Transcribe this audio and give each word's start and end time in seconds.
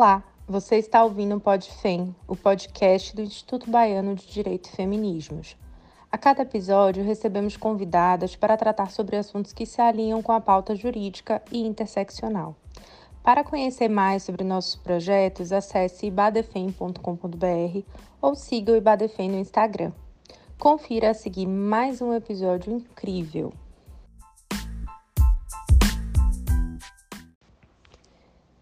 Olá, 0.00 0.24
você 0.48 0.76
está 0.76 1.04
ouvindo 1.04 1.36
o 1.36 1.40
PodFem, 1.40 2.16
o 2.26 2.34
podcast 2.34 3.14
do 3.14 3.20
Instituto 3.20 3.70
Baiano 3.70 4.14
de 4.14 4.26
Direito 4.28 4.70
e 4.70 4.74
Feminismos. 4.74 5.58
A 6.10 6.16
cada 6.16 6.40
episódio, 6.40 7.04
recebemos 7.04 7.54
convidadas 7.54 8.34
para 8.34 8.56
tratar 8.56 8.90
sobre 8.90 9.16
assuntos 9.16 9.52
que 9.52 9.66
se 9.66 9.78
alinham 9.78 10.22
com 10.22 10.32
a 10.32 10.40
pauta 10.40 10.74
jurídica 10.74 11.42
e 11.52 11.60
interseccional. 11.66 12.56
Para 13.22 13.44
conhecer 13.44 13.90
mais 13.90 14.22
sobre 14.22 14.42
nossos 14.42 14.74
projetos, 14.74 15.52
acesse 15.52 16.06
ibadefem.com.br 16.06 17.82
ou 18.22 18.34
siga 18.34 18.72
o 18.72 18.76
Ibadefem 18.76 19.28
no 19.28 19.38
Instagram. 19.38 19.92
Confira 20.58 21.10
a 21.10 21.14
seguir 21.14 21.46
mais 21.46 22.00
um 22.00 22.14
episódio 22.14 22.72
incrível. 22.72 23.52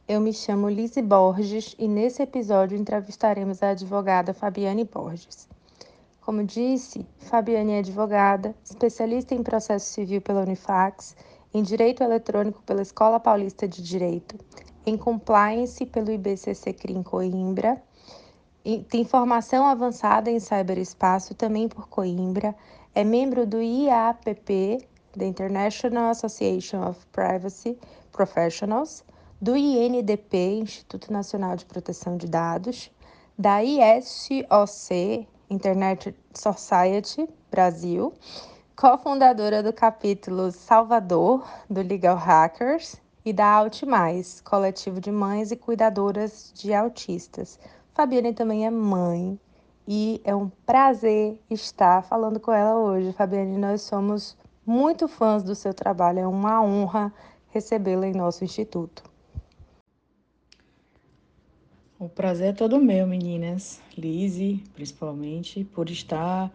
Eu 0.09 0.23
me 0.23 0.33
chamo 0.33 0.71
Lise 0.71 1.03
Borges 1.03 1.77
e 1.79 1.87
nesse 1.87 2.23
episódio 2.23 2.79
entrevistaremos 2.79 3.63
a 3.63 3.73
advogada 3.73 4.33
Fabiane 4.33 4.83
Borges. 4.83 5.47
Como 6.23 6.43
disse, 6.43 7.07
Fabiane 7.19 7.73
é 7.73 7.81
advogada, 7.81 8.55
especialista 8.65 9.35
em 9.35 9.43
processo 9.43 9.85
civil 9.85 10.23
pela 10.23 10.41
Unifax, 10.41 11.15
em 11.53 11.63
direito 11.63 12.03
eletrônico 12.03 12.63
pela 12.63 12.81
Escola 12.81 13.21
Paulista 13.21 13.69
de 13.69 13.83
Direito, 13.83 14.39
em 14.87 14.97
compliance 14.97 15.85
pelo 15.85 16.11
IBCC 16.11 16.73
CRIM 16.73 17.03
Coimbra, 17.03 17.77
tem 18.89 19.05
formação 19.05 19.67
avançada 19.67 20.31
em 20.31 20.41
cyberespaço 20.41 21.35
também 21.35 21.69
por 21.69 21.87
Coimbra, 21.87 22.57
é 22.95 23.05
membro 23.05 23.47
do 23.47 23.61
IAPP, 23.61 24.89
the 25.19 25.27
International 25.27 26.09
Association 26.09 26.89
of 26.89 26.99
Privacy 27.13 27.79
Professionals, 28.11 29.05
do 29.41 29.57
INDP, 29.57 30.59
Instituto 30.63 31.13
Nacional 31.13 31.55
de 31.55 31.65
Proteção 31.65 32.17
de 32.17 32.27
Dados, 32.27 32.91
da 33.39 33.63
ISOC, 33.63 35.29
Internet 35.49 36.13
Society 36.35 37.29
Brasil, 37.49 38.13
cofundadora 38.75 39.63
do 39.63 39.73
capítulo 39.73 40.51
Salvador 40.51 41.49
do 41.71 41.81
Legal 41.83 42.17
Hackers 42.17 42.97
e 43.25 43.33
da 43.33 43.47
Altimais, 43.47 44.41
coletivo 44.41 45.01
de 45.01 45.13
mães 45.13 45.53
e 45.53 45.57
cuidadoras 45.57 46.53
de 46.53 46.75
autistas. 46.75 47.61
Fabiane 47.95 48.35
também 48.35 48.67
é 48.67 48.71
mãe 48.71 49.39
e 49.87 50.21
é 50.25 50.35
um 50.35 50.49
prazer 50.67 51.41
estar 51.49 52.03
falando 52.03 52.41
com 52.41 52.51
ela 52.51 52.77
hoje. 52.77 53.13
Fabiane, 53.13 53.57
nós 53.57 53.83
somos 53.83 54.37
muito 54.67 55.07
fãs 55.07 55.45
do 55.45 55.55
seu 55.55 55.73
trabalho, 55.73 56.19
é 56.19 56.27
uma 56.27 56.61
honra 56.61 57.15
recebê-la 57.51 58.09
em 58.09 58.13
nosso 58.13 58.43
instituto. 58.43 59.08
O 62.01 62.09
prazer 62.09 62.51
é 62.51 62.53
todo 62.53 62.79
meu, 62.79 63.09
meninas. 63.09 63.81
Lise, 63.97 64.63
principalmente, 64.73 65.65
por 65.65 65.91
estar 65.91 66.49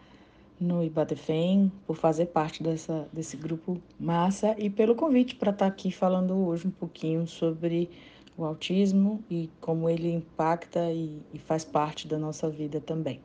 no 0.57 0.81
Ibadefem, 0.81 1.69
por 1.85 1.97
fazer 1.97 2.27
parte 2.27 2.63
dessa, 2.63 3.09
desse 3.11 3.35
grupo 3.35 3.77
massa 3.99 4.55
e 4.57 4.69
pelo 4.69 4.95
convite 4.95 5.35
para 5.35 5.51
estar 5.51 5.67
aqui 5.67 5.91
falando 5.91 6.33
hoje 6.33 6.67
um 6.67 6.71
pouquinho 6.71 7.27
sobre 7.27 7.89
o 8.37 8.45
autismo 8.45 9.21
e 9.29 9.49
como 9.59 9.89
ele 9.89 10.13
impacta 10.13 10.89
e, 10.89 11.21
e 11.33 11.39
faz 11.39 11.65
parte 11.65 12.07
da 12.07 12.17
nossa 12.17 12.49
vida 12.49 12.79
também. 12.79 13.19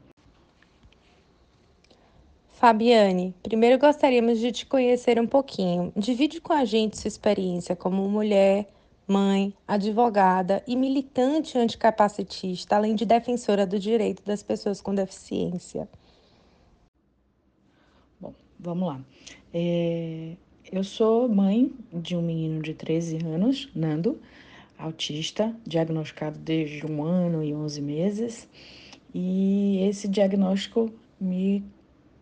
Fabiane, 2.48 3.32
primeiro 3.44 3.78
gostaríamos 3.78 4.40
de 4.40 4.50
te 4.50 4.66
conhecer 4.66 5.20
um 5.20 5.26
pouquinho. 5.28 5.92
Divide 5.96 6.40
com 6.40 6.52
a 6.52 6.64
gente 6.64 6.98
sua 6.98 7.06
experiência 7.06 7.76
como 7.76 8.08
mulher, 8.08 8.68
mãe, 9.08 9.54
advogada 9.66 10.62
e 10.66 10.76
militante 10.76 11.56
anticapacitista, 11.58 12.76
além 12.76 12.94
de 12.94 13.06
defensora 13.06 13.66
do 13.66 13.78
direito 13.78 14.22
das 14.22 14.42
pessoas 14.42 14.80
com 14.80 14.94
deficiência. 14.94 15.88
Bom, 18.20 18.34
vamos 18.60 18.88
lá. 18.88 19.00
É, 19.52 20.36
eu 20.70 20.84
sou 20.84 21.28
mãe 21.28 21.72
de 21.92 22.14
um 22.14 22.22
menino 22.22 22.60
de 22.60 22.74
13 22.74 23.24
anos, 23.24 23.70
Nando, 23.74 24.20
autista, 24.76 25.56
diagnosticado 25.66 26.38
desde 26.38 26.86
um 26.86 27.02
ano 27.02 27.42
e 27.42 27.54
11 27.54 27.80
meses. 27.80 28.48
E 29.14 29.78
esse 29.88 30.06
diagnóstico 30.06 30.92
me 31.18 31.64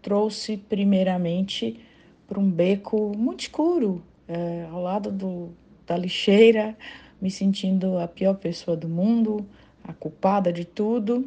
trouxe 0.01 0.57
primeiramente 0.57 1.81
para 2.29 2.39
um 2.39 2.49
beco 2.49 3.13
muito 3.17 3.41
escuro, 3.41 4.03
é, 4.29 4.67
ao 4.71 4.81
lado 4.81 5.11
do, 5.11 5.51
da 5.87 5.97
lixeira, 5.97 6.77
me 7.21 7.31
sentindo 7.31 7.99
a 7.99 8.09
pior 8.09 8.35
pessoa 8.35 8.77
do 8.77 8.89
mundo, 8.89 9.47
a 9.85 9.93
culpada 9.93 10.53
de 10.53 10.65
tudo. 10.65 11.25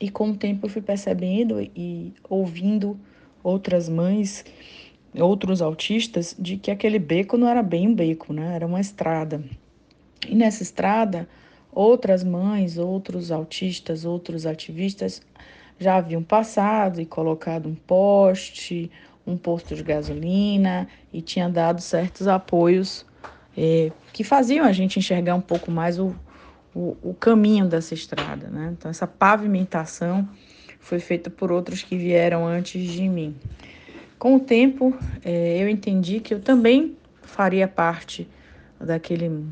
E 0.00 0.10
com 0.10 0.30
o 0.30 0.36
tempo 0.36 0.66
eu 0.66 0.70
fui 0.70 0.82
percebendo 0.82 1.60
e 1.60 2.12
ouvindo 2.28 2.98
outras 3.42 3.88
mães, 3.88 4.44
outros 5.14 5.62
autistas, 5.62 6.34
de 6.38 6.56
que 6.56 6.70
aquele 6.70 6.98
beco 6.98 7.36
não 7.36 7.48
era 7.48 7.62
bem 7.62 7.88
um 7.88 7.94
beco, 7.94 8.32
né? 8.32 8.54
Era 8.54 8.66
uma 8.66 8.80
estrada. 8.80 9.42
E 10.26 10.34
nessa 10.34 10.62
estrada, 10.62 11.28
outras 11.72 12.24
mães, 12.24 12.78
outros 12.78 13.30
autistas, 13.30 14.04
outros 14.04 14.46
ativistas 14.46 15.22
já 15.78 15.96
haviam 15.96 16.22
passado 16.22 17.00
e 17.00 17.06
colocado 17.06 17.68
um 17.68 17.74
poste, 17.74 18.90
um 19.26 19.36
posto 19.36 19.74
de 19.74 19.82
gasolina 19.82 20.88
e 21.12 21.22
tinha 21.22 21.48
dado 21.48 21.80
certos 21.80 22.28
apoios 22.28 23.06
é, 23.62 23.92
que 24.10 24.24
faziam 24.24 24.64
a 24.64 24.72
gente 24.72 24.98
enxergar 24.98 25.34
um 25.34 25.40
pouco 25.40 25.70
mais 25.70 25.98
o, 25.98 26.14
o, 26.74 26.96
o 27.02 27.14
caminho 27.14 27.66
dessa 27.66 27.92
estrada. 27.92 28.48
Né? 28.48 28.70
Então, 28.72 28.90
essa 28.90 29.06
pavimentação 29.06 30.26
foi 30.78 30.98
feita 30.98 31.28
por 31.28 31.52
outros 31.52 31.82
que 31.82 31.94
vieram 31.94 32.46
antes 32.46 32.90
de 32.90 33.06
mim. 33.06 33.36
Com 34.18 34.36
o 34.36 34.40
tempo, 34.40 34.96
é, 35.22 35.62
eu 35.62 35.68
entendi 35.68 36.20
que 36.20 36.32
eu 36.32 36.40
também 36.40 36.96
faria 37.20 37.68
parte 37.68 38.26
daquele, 38.80 39.44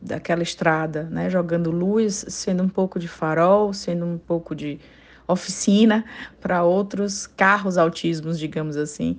daquela 0.00 0.42
estrada, 0.42 1.04
né? 1.04 1.30
jogando 1.30 1.70
luz, 1.70 2.26
sendo 2.28 2.62
um 2.62 2.68
pouco 2.68 2.98
de 2.98 3.08
farol, 3.08 3.72
sendo 3.72 4.04
um 4.04 4.18
pouco 4.18 4.54
de 4.54 4.78
oficina 5.26 6.04
para 6.38 6.62
outros 6.64 7.26
carros 7.26 7.78
autismos, 7.78 8.38
digamos 8.38 8.76
assim, 8.76 9.18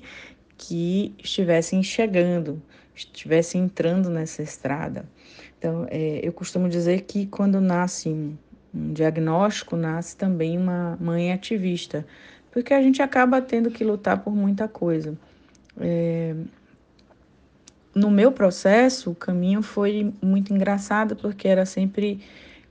que 0.55 1.15
estivessem 1.17 1.81
chegando 1.81 2.61
estivesse 2.95 3.57
entrando 3.57 4.09
nessa 4.09 4.41
estrada. 4.41 5.05
Então, 5.57 5.85
é, 5.89 6.19
eu 6.23 6.31
costumo 6.31 6.69
dizer 6.69 7.01
que 7.01 7.25
quando 7.27 7.59
nasce 7.59 8.09
um, 8.09 8.37
um 8.73 8.93
diagnóstico, 8.93 9.75
nasce 9.75 10.15
também 10.15 10.57
uma 10.57 10.97
mãe 10.99 11.31
ativista, 11.31 12.05
porque 12.51 12.73
a 12.73 12.81
gente 12.81 13.01
acaba 13.01 13.41
tendo 13.41 13.69
que 13.69 13.83
lutar 13.83 14.23
por 14.23 14.35
muita 14.35 14.67
coisa. 14.67 15.17
É, 15.79 16.35
no 17.93 18.11
meu 18.11 18.31
processo, 18.31 19.11
o 19.11 19.15
caminho 19.15 19.61
foi 19.61 20.13
muito 20.21 20.53
engraçado, 20.53 21.15
porque 21.15 21.47
era 21.47 21.65
sempre 21.65 22.21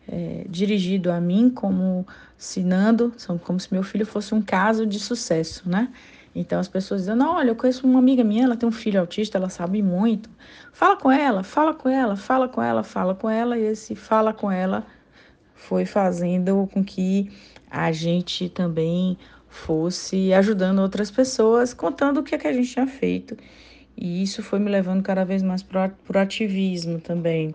é, 0.06 0.44
dirigido 0.48 1.10
a 1.10 1.20
mim 1.20 1.50
como 1.50 2.06
ensinando, 2.38 3.14
como 3.42 3.58
se 3.58 3.72
meu 3.72 3.82
filho 3.82 4.04
fosse 4.04 4.34
um 4.34 4.42
caso 4.42 4.86
de 4.86 5.00
sucesso, 5.00 5.68
né? 5.68 5.91
Então 6.34 6.59
as 6.59 6.69
pessoas 6.69 7.03
dizem: 7.03 7.21
olha, 7.22 7.50
eu 7.50 7.56
conheço 7.56 7.87
uma 7.87 7.99
amiga 7.99 8.25
minha, 8.25 8.45
ela 8.45 8.56
tem 8.56 8.69
um 8.69 8.72
filho 8.72 9.00
autista, 9.00 9.39
ela 9.39 9.49
sabe 9.49 9.83
muito. 9.83 10.28
Fala 10.72 10.97
com 10.97 11.11
ela, 11.11 11.43
fala 11.43 11.75
com 11.75 11.89
ela, 11.89 12.17
fala 12.17 12.49
com 12.49 12.61
ela, 12.61 12.83
fala 12.83 13.15
com 13.15 13.31
ela. 13.31 13.59
E 13.59 13.62
esse 13.62 13.95
fala 13.95 14.33
com 14.33 14.50
ela 14.50 14.84
foi 15.55 15.87
fazendo 15.87 16.69
com 16.72 16.84
que 16.84 17.31
a 17.71 17.93
gente 17.93 18.49
também 18.49 19.17
fosse 19.49 20.33
ajudando 20.33 20.81
outras 20.81 21.11
pessoas, 21.11 21.72
contando 21.72 22.19
o 22.19 22.22
que, 22.22 22.34
é 22.34 22.39
que 22.39 22.49
a 22.49 22.53
gente 22.53 22.72
tinha 22.72 22.87
feito. 22.87 23.37
E 23.97 24.22
isso 24.22 24.42
foi 24.42 24.59
me 24.59 24.69
levando 24.71 25.03
cada 25.03 25.25
vez 25.25 25.42
mais 25.42 25.63
para 25.63 25.92
o 26.13 26.19
ativismo 26.19 27.01
também. 27.01 27.54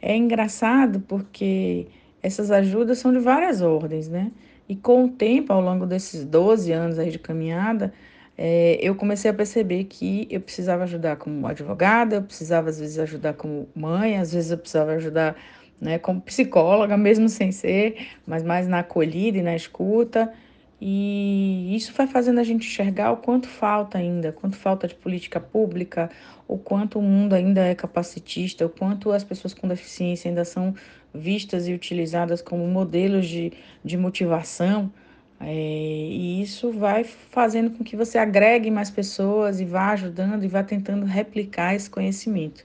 É 0.00 0.16
engraçado 0.16 1.00
porque 1.00 1.88
essas 2.22 2.50
ajudas 2.50 2.98
são 2.98 3.12
de 3.12 3.18
várias 3.18 3.60
ordens, 3.60 4.08
né? 4.08 4.30
E 4.68 4.74
com 4.74 5.04
o 5.04 5.08
tempo, 5.08 5.52
ao 5.52 5.60
longo 5.60 5.86
desses 5.86 6.24
12 6.24 6.72
anos 6.72 6.98
aí 6.98 7.10
de 7.10 7.18
caminhada, 7.18 7.92
é, 8.36 8.78
eu 8.80 8.94
comecei 8.94 9.30
a 9.30 9.34
perceber 9.34 9.84
que 9.84 10.26
eu 10.30 10.40
precisava 10.40 10.84
ajudar 10.84 11.16
como 11.16 11.46
advogada, 11.46 12.16
eu 12.16 12.22
precisava 12.22 12.68
às 12.68 12.80
vezes 12.80 12.98
ajudar 12.98 13.34
como 13.34 13.68
mãe, 13.74 14.18
às 14.18 14.32
vezes 14.32 14.50
eu 14.50 14.58
precisava 14.58 14.92
ajudar 14.92 15.36
né, 15.80 15.98
como 15.98 16.20
psicóloga, 16.20 16.96
mesmo 16.98 17.28
sem 17.28 17.52
ser, 17.52 18.08
mas 18.26 18.42
mais 18.42 18.66
na 18.66 18.80
acolhida 18.80 19.38
e 19.38 19.42
na 19.42 19.54
escuta. 19.54 20.32
E 20.80 21.74
isso 21.74 21.92
vai 21.94 22.06
fazendo 22.06 22.40
a 22.40 22.44
gente 22.44 22.66
enxergar 22.66 23.12
o 23.12 23.16
quanto 23.18 23.48
falta 23.48 23.96
ainda, 23.96 24.32
quanto 24.32 24.56
falta 24.56 24.88
de 24.88 24.94
política 24.94 25.40
pública, 25.40 26.10
o 26.48 26.58
quanto 26.58 26.98
o 26.98 27.02
mundo 27.02 27.32
ainda 27.34 27.62
é 27.62 27.74
capacitista, 27.74 28.66
o 28.66 28.68
quanto 28.68 29.10
as 29.12 29.24
pessoas 29.24 29.54
com 29.54 29.68
deficiência 29.68 30.28
ainda 30.28 30.44
são 30.44 30.74
vistas 31.14 31.68
e 31.68 31.72
utilizadas 31.72 32.42
como 32.42 32.66
modelos 32.66 33.26
de, 33.26 33.52
de 33.84 33.96
motivação. 33.96 34.92
É, 35.40 35.52
e 35.52 36.42
isso 36.42 36.72
vai 36.72 37.04
fazendo 37.04 37.70
com 37.70 37.84
que 37.84 37.96
você 37.96 38.18
agregue 38.18 38.70
mais 38.70 38.90
pessoas 38.90 39.60
e 39.60 39.64
vá 39.64 39.90
ajudando 39.92 40.44
e 40.44 40.48
vá 40.48 40.62
tentando 40.62 41.06
replicar 41.06 41.74
esse 41.74 41.88
conhecimento. 41.88 42.64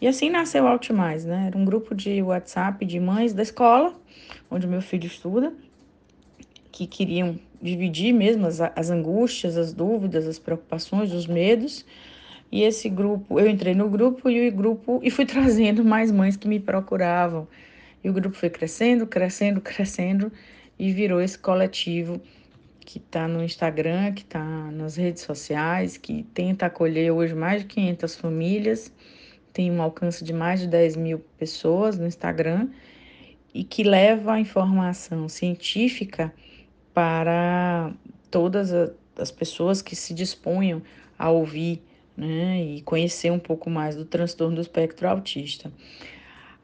E 0.00 0.06
assim 0.06 0.28
nasceu 0.28 0.64
o 0.64 0.66
Altimais, 0.66 1.24
né? 1.24 1.46
Era 1.46 1.56
um 1.56 1.64
grupo 1.64 1.94
de 1.94 2.22
WhatsApp 2.22 2.84
de 2.84 3.00
mães 3.00 3.32
da 3.32 3.42
escola, 3.42 3.94
onde 4.50 4.66
meu 4.66 4.82
filho 4.82 5.06
estuda, 5.06 5.52
que 6.70 6.86
queriam 6.86 7.38
dividir 7.62 8.12
mesmo 8.12 8.46
as, 8.46 8.60
as 8.60 8.90
angústias, 8.90 9.56
as 9.56 9.72
dúvidas, 9.72 10.26
as 10.26 10.38
preocupações, 10.38 11.12
os 11.12 11.26
medos. 11.26 11.84
E 12.52 12.62
esse 12.62 12.88
grupo, 12.88 13.40
eu 13.40 13.48
entrei 13.48 13.74
no 13.74 13.88
grupo 13.88 14.28
e 14.30 14.48
o 14.48 14.52
grupo 14.52 15.00
e 15.02 15.10
fui 15.10 15.24
trazendo 15.26 15.84
mais 15.84 16.12
mães 16.12 16.36
que 16.36 16.46
me 16.46 16.60
procuravam. 16.60 17.48
E 18.02 18.10
o 18.10 18.12
grupo 18.12 18.36
foi 18.36 18.50
crescendo, 18.50 19.06
crescendo, 19.06 19.60
crescendo 19.60 20.32
e 20.78 20.92
virou 20.92 21.20
esse 21.20 21.38
coletivo 21.38 22.20
que 22.80 22.98
está 22.98 23.26
no 23.26 23.42
Instagram, 23.42 24.12
que 24.12 24.22
está 24.22 24.44
nas 24.70 24.96
redes 24.96 25.22
sociais, 25.22 25.96
que 25.96 26.22
tenta 26.34 26.66
acolher 26.66 27.10
hoje 27.10 27.34
mais 27.34 27.62
de 27.62 27.66
500 27.66 28.14
famílias, 28.14 28.92
tem 29.52 29.72
um 29.72 29.82
alcance 29.82 30.22
de 30.22 30.32
mais 30.32 30.60
de 30.60 30.68
10 30.68 30.96
mil 30.96 31.18
pessoas 31.38 31.98
no 31.98 32.06
Instagram 32.06 32.68
e 33.52 33.64
que 33.64 33.82
leva 33.82 34.34
a 34.34 34.40
informação 34.40 35.28
científica 35.28 36.32
para 36.92 37.92
todas 38.30 38.70
as 39.18 39.30
pessoas 39.30 39.80
que 39.82 39.96
se 39.96 40.12
disponham 40.12 40.82
a 41.18 41.30
ouvir 41.30 41.82
né, 42.16 42.62
e 42.62 42.82
conhecer 42.82 43.32
um 43.32 43.38
pouco 43.38 43.68
mais 43.68 43.96
do 43.96 44.04
transtorno 44.04 44.56
do 44.56 44.60
espectro 44.60 45.08
autista. 45.08 45.72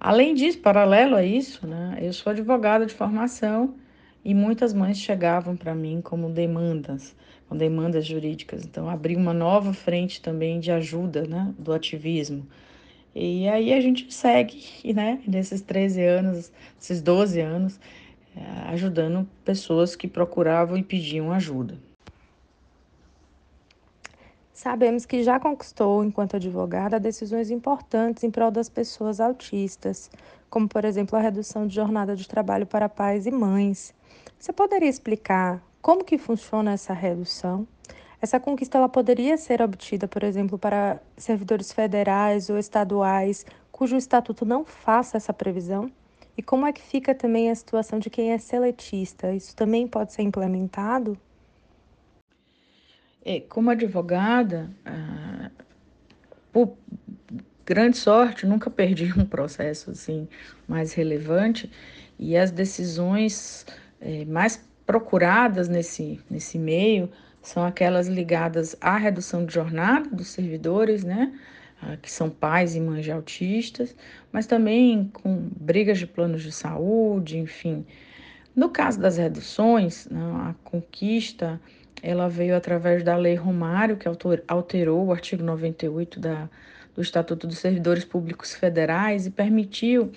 Além 0.05 0.35
disso, 0.35 0.59
paralelo 0.59 1.15
a 1.15 1.25
isso, 1.25 1.65
né, 1.65 1.97
eu 2.03 2.13
sou 2.13 2.33
advogada 2.33 2.85
de 2.85 2.93
formação 2.93 3.77
e 4.25 4.35
muitas 4.35 4.75
mães 4.75 4.99
chegavam 4.99 5.57
para 5.57 5.77
mim 5.77 6.01
como 6.03 6.29
demandas, 6.29 7.15
com 7.49 7.57
demandas 7.57 8.05
jurídicas. 8.05 8.65
Então, 8.65 8.91
abri 8.91 9.15
uma 9.15 9.33
nova 9.33 9.73
frente 9.73 10.21
também 10.21 10.59
de 10.59 10.73
ajuda 10.73 11.25
né, 11.25 11.55
do 11.57 11.73
ativismo. 11.73 12.45
E 13.15 13.47
aí 13.47 13.73
a 13.73 13.81
gente 13.81 14.13
segue, 14.13 14.65
né, 14.93 15.21
nesses 15.25 15.61
13 15.61 16.03
anos, 16.03 16.53
esses 16.81 17.01
12 17.01 17.41
anos, 17.41 17.79
eh, 18.37 18.41
ajudando 18.71 19.29
pessoas 19.45 19.95
que 19.95 20.09
procuravam 20.09 20.77
e 20.77 20.83
pediam 20.83 21.31
ajuda. 21.31 21.79
Sabemos 24.63 25.05
que 25.05 25.25
já 25.25 25.41
conquistou, 25.41 26.05
enquanto 26.05 26.37
advogada, 26.37 27.01
decisões 27.01 27.51
importantes 27.51 28.23
em 28.23 28.31
prol 28.31 28.49
das 28.49 28.69
pessoas 28.69 29.19
autistas, 29.19 30.09
como, 30.49 30.69
por 30.69 30.85
exemplo, 30.85 31.19
a 31.19 31.21
redução 31.21 31.67
de 31.67 31.75
jornada 31.75 32.15
de 32.15 32.29
trabalho 32.29 32.65
para 32.65 32.89
pais 32.89 33.27
e 33.27 33.33
mães. 33.33 33.93
Você 34.39 34.53
poderia 34.53 34.89
explicar 34.89 35.61
como 35.81 36.05
que 36.05 36.17
funciona 36.17 36.75
essa 36.75 36.93
redução? 36.93 37.67
Essa 38.21 38.39
conquista 38.39 38.79
ela 38.79 38.89
poderia 38.89 39.37
ser 39.37 39.61
obtida, 39.61 40.07
por 40.07 40.23
exemplo, 40.23 40.57
para 40.57 41.01
servidores 41.17 41.73
federais 41.73 42.49
ou 42.49 42.57
estaduais 42.57 43.45
cujo 43.73 43.97
estatuto 43.97 44.47
não 44.47 44.65
faça 44.65 45.17
essa 45.17 45.33
previsão? 45.33 45.91
E 46.39 46.43
como 46.43 46.69
é 46.69 46.73
que 46.73 46.83
fica 46.83 47.17
também 47.17 47.51
a 47.51 47.55
situação 47.57 47.99
de 47.99 48.09
quem 48.09 48.31
é 48.31 48.39
seletista? 48.39 49.35
Isso 49.35 49.57
também 49.57 49.89
pode 49.89 50.13
ser 50.13 50.23
implementado? 50.23 51.19
É, 53.25 53.41
como 53.41 53.71
advogada, 53.71 54.69
ah, 54.85 55.51
por 56.53 56.77
grande 57.65 57.97
sorte, 57.97 58.47
nunca 58.47 58.69
perdi 58.71 59.13
um 59.17 59.25
processo 59.25 59.91
assim 59.91 60.29
mais 60.67 60.93
relevante 60.93 61.71
e 62.19 62.37
as 62.37 62.51
decisões 62.51 63.65
é, 64.01 64.25
mais 64.25 64.65
procuradas 64.87 65.69
nesse, 65.69 66.21
nesse 66.29 66.59
meio 66.59 67.11
são 67.41 67.65
aquelas 67.65 68.07
ligadas 68.07 68.77
à 68.81 68.97
redução 68.97 69.45
de 69.45 69.55
jornada 69.55 70.09
dos 70.11 70.29
servidores, 70.29 71.03
né? 71.03 71.33
Ah, 71.81 71.97
que 71.97 72.11
são 72.11 72.31
pais 72.31 72.77
e 72.77 72.81
mães 72.81 73.05
de 73.05 73.11
autistas, 73.11 73.95
mas 74.31 74.47
também 74.47 75.11
com 75.13 75.49
brigas 75.61 75.99
de 75.99 76.07
planos 76.07 76.43
de 76.43 76.53
saúde, 76.53 77.39
enfim. 77.39 77.85
No 78.55 78.69
caso 78.69 79.01
das 79.01 79.17
reduções, 79.17 80.07
né, 80.07 80.21
a 80.21 80.55
conquista 80.63 81.61
ela 82.03 82.29
veio 82.29 82.57
através 82.57 83.05
da 83.05 83.17
Lei 83.17 83.37
Romário, 83.37 83.97
que 83.97 84.09
alterou 84.49 85.07
o 85.07 85.13
artigo 85.13 85.43
98 85.43 86.19
da, 86.19 86.49
do 86.95 87.01
Estatuto 87.01 87.47
dos 87.47 87.59
Servidores 87.59 88.05
Públicos 88.05 88.55
Federais 88.55 89.27
e 89.27 89.31
permitiu 89.31 90.11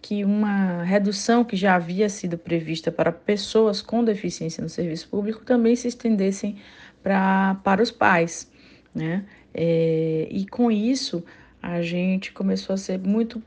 que 0.00 0.24
uma 0.24 0.84
redução 0.84 1.44
que 1.44 1.56
já 1.56 1.74
havia 1.74 2.08
sido 2.08 2.38
prevista 2.38 2.92
para 2.92 3.10
pessoas 3.10 3.82
com 3.82 4.04
deficiência 4.04 4.62
no 4.62 4.68
serviço 4.68 5.08
público 5.08 5.44
também 5.44 5.74
se 5.74 5.88
estendessem 5.88 6.56
pra, 7.02 7.56
para 7.64 7.82
os 7.82 7.90
pais. 7.90 8.50
Né? 8.94 9.24
É, 9.52 10.28
e 10.30 10.46
com 10.46 10.70
isso, 10.70 11.24
a 11.60 11.82
gente 11.82 12.32
começou 12.32 12.74
a 12.74 12.76
ser 12.76 12.98
muito 12.98 13.42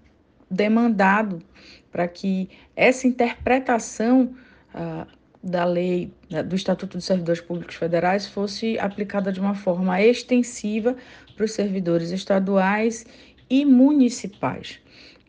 demandado 0.51 1.41
para 1.91 2.07
que 2.07 2.49
essa 2.75 3.07
interpretação 3.07 4.35
uh, 4.73 5.07
da 5.45 5.63
lei 5.63 6.11
né, 6.29 6.41
do 6.41 6.55
Estatuto 6.55 6.97
dos 6.97 7.05
Servidores 7.05 7.39
Públicos 7.39 7.75
Federais 7.75 8.25
fosse 8.25 8.79
aplicada 8.79 9.31
de 9.31 9.39
uma 9.39 9.53
forma 9.53 10.01
extensiva 10.01 10.95
para 11.35 11.45
os 11.45 11.51
servidores 11.51 12.09
estaduais 12.09 13.05
e 13.47 13.63
municipais. 13.63 14.79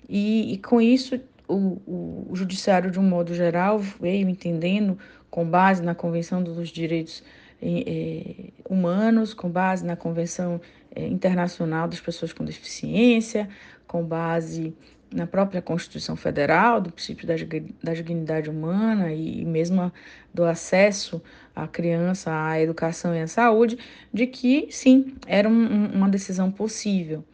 E, 0.09 0.55
e 0.55 0.59
com 0.59 0.81
isso, 0.81 1.21
o, 1.47 2.27
o, 2.31 2.35
Judiciário, 2.35 2.91
de 2.91 2.99
um 2.99 3.03
modo 3.03 3.35
geral, 3.35 3.79
veio 3.79 4.27
entendendo, 4.27 4.99
com 5.31 5.45
base 5.45 5.83
na 5.83 5.95
Convenção 5.95 6.43
dos 6.43 6.71
Direitos 6.71 7.23
eh, 7.61 8.53
Humanos, 8.69 9.35
com 9.35 9.51
base 9.51 9.85
na 9.85 9.97
Convenção 9.97 10.61
eh, 10.95 11.07
Internacional 11.07 11.87
das 11.89 12.01
Pessoas 12.01 12.33
com 12.33 12.43
Deficiência, 12.43 13.49
com 13.87 14.03
base 14.03 14.75
na 15.17 15.27
própria 15.27 15.63
Constituição 15.63 16.15
Federal, 16.15 16.81
do 16.81 16.93
princípio 16.93 17.27
da, 17.27 17.35
da 17.83 17.95
dignidade 17.95 18.51
humana 18.51 19.13
e, 19.13 19.45
mesmo 19.47 19.91
do 20.33 20.45
acesso 20.45 21.23
à 21.55 21.67
criança 21.67 22.31
à 22.31 22.61
educação 22.61 23.15
e 23.15 23.23
à 23.23 23.27
saúde, 23.27 23.79
de 24.13 24.27
que 24.27 24.69
sim, 24.71 25.17
era 25.27 25.49
um, 25.49 25.87
uma 25.87 26.09
decisão 26.09 26.51
possível. 26.51 27.25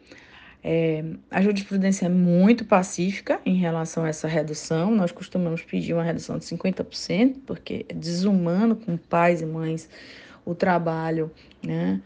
É, 0.63 1.03
a 1.29 1.41
jurisprudência 1.41 2.05
é 2.05 2.09
muito 2.09 2.63
pacífica 2.63 3.41
em 3.45 3.55
relação 3.55 4.05
a 4.05 4.07
essa 4.07 4.29
redução. 4.29 4.95
Nós 4.95 5.11
costumamos 5.11 5.61
pedir 5.61 5.93
uma 5.93 6.03
redução 6.03 6.37
de 6.37 6.45
50%, 6.45 7.35
porque 7.45 7.85
é 7.89 7.93
desumano 7.93 8.77
com 8.77 8.95
pais 8.95 9.41
e 9.41 9.45
mães 9.45 9.89
o 10.45 10.55
trabalho, 10.55 11.29
né? 11.61 12.01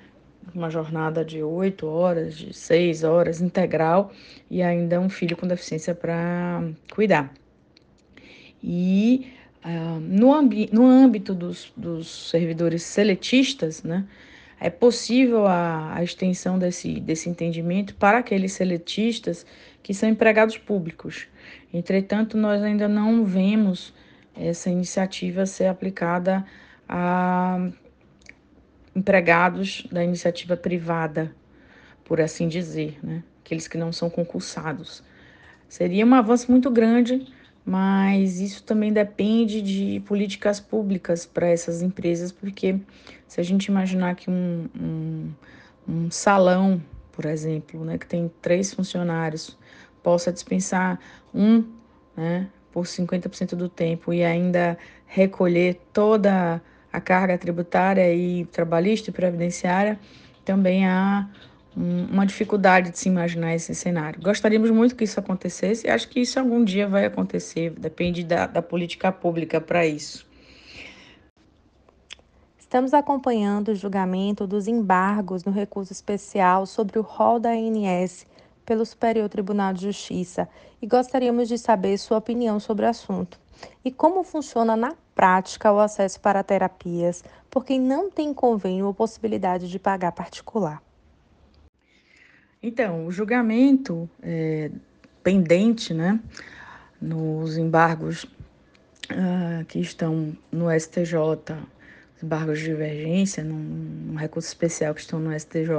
Uma 0.53 0.69
jornada 0.69 1.23
de 1.23 1.41
oito 1.41 1.87
horas, 1.87 2.35
de 2.35 2.53
seis 2.53 3.03
horas, 3.03 3.41
integral, 3.41 4.11
e 4.49 4.61
ainda 4.61 4.99
um 4.99 5.09
filho 5.09 5.35
com 5.35 5.47
deficiência 5.47 5.93
para 5.93 6.63
cuidar. 6.93 7.33
E 8.63 9.27
uh, 9.63 9.99
no, 9.99 10.41
no 10.71 10.85
âmbito 10.85 11.33
dos, 11.33 11.71
dos 11.75 12.29
servidores 12.29 12.83
seletistas, 12.83 13.83
né, 13.83 14.05
é 14.59 14.69
possível 14.69 15.45
a, 15.45 15.95
a 15.95 16.03
extensão 16.03 16.57
desse, 16.57 16.99
desse 16.99 17.29
entendimento 17.29 17.95
para 17.95 18.19
aqueles 18.19 18.53
seletistas 18.53 19.45
que 19.83 19.93
são 19.93 20.09
empregados 20.09 20.57
públicos. 20.57 21.27
Entretanto, 21.73 22.37
nós 22.37 22.61
ainda 22.63 22.87
não 22.87 23.23
vemos 23.23 23.93
essa 24.35 24.69
iniciativa 24.69 25.45
ser 25.45 25.65
aplicada 25.65 26.45
a 26.87 27.69
empregados 28.97 29.85
da 29.91 30.03
iniciativa 30.03 30.57
privada, 30.57 31.31
por 32.03 32.19
assim 32.19 32.47
dizer, 32.47 32.97
né? 33.03 33.21
aqueles 33.45 33.67
que 33.67 33.77
não 33.77 33.93
são 33.93 34.09
concursados. 34.09 35.03
Seria 35.69 36.03
um 36.03 36.15
avanço 36.15 36.49
muito 36.49 36.71
grande, 36.71 37.31
mas 37.63 38.39
isso 38.39 38.63
também 38.63 38.91
depende 38.91 39.61
de 39.61 39.99
políticas 39.99 40.59
públicas 40.59 41.27
para 41.27 41.47
essas 41.47 41.83
empresas, 41.83 42.31
porque 42.31 42.79
se 43.27 43.39
a 43.39 43.43
gente 43.43 43.65
imaginar 43.65 44.15
que 44.15 44.31
um, 44.31 44.67
um, 44.75 45.31
um 45.87 46.09
salão, 46.09 46.81
por 47.11 47.25
exemplo, 47.25 47.85
né, 47.85 47.99
que 47.99 48.07
tem 48.07 48.31
três 48.41 48.73
funcionários, 48.73 49.55
possa 50.01 50.33
dispensar 50.33 50.99
um 51.31 51.63
né, 52.15 52.47
por 52.71 52.85
50% 52.85 53.55
do 53.55 53.69
tempo 53.69 54.11
e 54.11 54.23
ainda 54.23 54.75
recolher 55.05 55.79
toda 55.93 56.55
a 56.55 56.61
a 56.97 57.01
carga 57.01 57.37
tributária 57.37 58.13
e 58.13 58.45
trabalhista 58.45 59.09
e 59.09 59.13
previdenciária, 59.13 59.99
também 60.43 60.87
há 60.87 61.27
um, 61.75 62.05
uma 62.05 62.25
dificuldade 62.25 62.89
de 62.91 62.97
se 62.97 63.07
imaginar 63.07 63.53
esse 63.53 63.73
cenário. 63.75 64.19
Gostaríamos 64.21 64.71
muito 64.71 64.95
que 64.95 65.03
isso 65.03 65.19
acontecesse 65.19 65.87
e 65.87 65.89
acho 65.89 66.09
que 66.09 66.19
isso 66.19 66.39
algum 66.39 66.63
dia 66.63 66.87
vai 66.87 67.05
acontecer, 67.05 67.69
depende 67.71 68.23
da, 68.23 68.47
da 68.47 68.61
política 68.61 69.11
pública 69.11 69.61
para 69.61 69.85
isso. 69.85 70.25
Estamos 72.57 72.93
acompanhando 72.93 73.69
o 73.69 73.75
julgamento 73.75 74.45
dos 74.45 74.67
embargos 74.67 75.45
no 75.45 75.51
recurso 75.51 75.93
especial 75.93 76.65
sobre 76.65 76.99
o 76.99 77.01
rol 77.01 77.39
da 77.39 77.51
ANS 77.51 78.25
pelo 78.65 78.85
Superior 78.85 79.29
Tribunal 79.29 79.71
de 79.73 79.83
Justiça 79.83 80.49
e 80.81 80.85
gostaríamos 80.85 81.47
de 81.47 81.57
saber 81.57 81.97
sua 81.97 82.17
opinião 82.17 82.59
sobre 82.59 82.85
o 82.85 82.89
assunto. 82.89 83.39
E 83.83 83.91
como 83.91 84.23
funciona 84.23 84.75
na 84.75 84.95
prática 85.15 85.71
o 85.71 85.79
acesso 85.79 86.19
para 86.19 86.43
terapias 86.43 87.23
por 87.49 87.65
quem 87.65 87.79
não 87.79 88.09
tem 88.09 88.33
convênio 88.33 88.85
ou 88.85 88.93
possibilidade 88.93 89.69
de 89.69 89.79
pagar 89.79 90.11
particular? 90.11 90.81
Então, 92.61 93.05
o 93.05 93.11
julgamento 93.11 94.09
é, 94.21 94.69
pendente, 95.23 95.93
né, 95.93 96.19
nos 97.01 97.57
embargos 97.57 98.23
uh, 99.11 99.65
que 99.67 99.79
estão 99.79 100.35
no 100.51 100.67
STJ, 100.71 101.15
os 102.15 102.23
embargos 102.23 102.59
de 102.59 102.65
divergência, 102.65 103.43
num, 103.43 103.57
num, 104.07 104.15
recurso 104.15 104.47
especial 104.47 104.93
que 104.93 105.01
estão 105.01 105.19
no 105.19 105.37
STJ, 105.37 105.69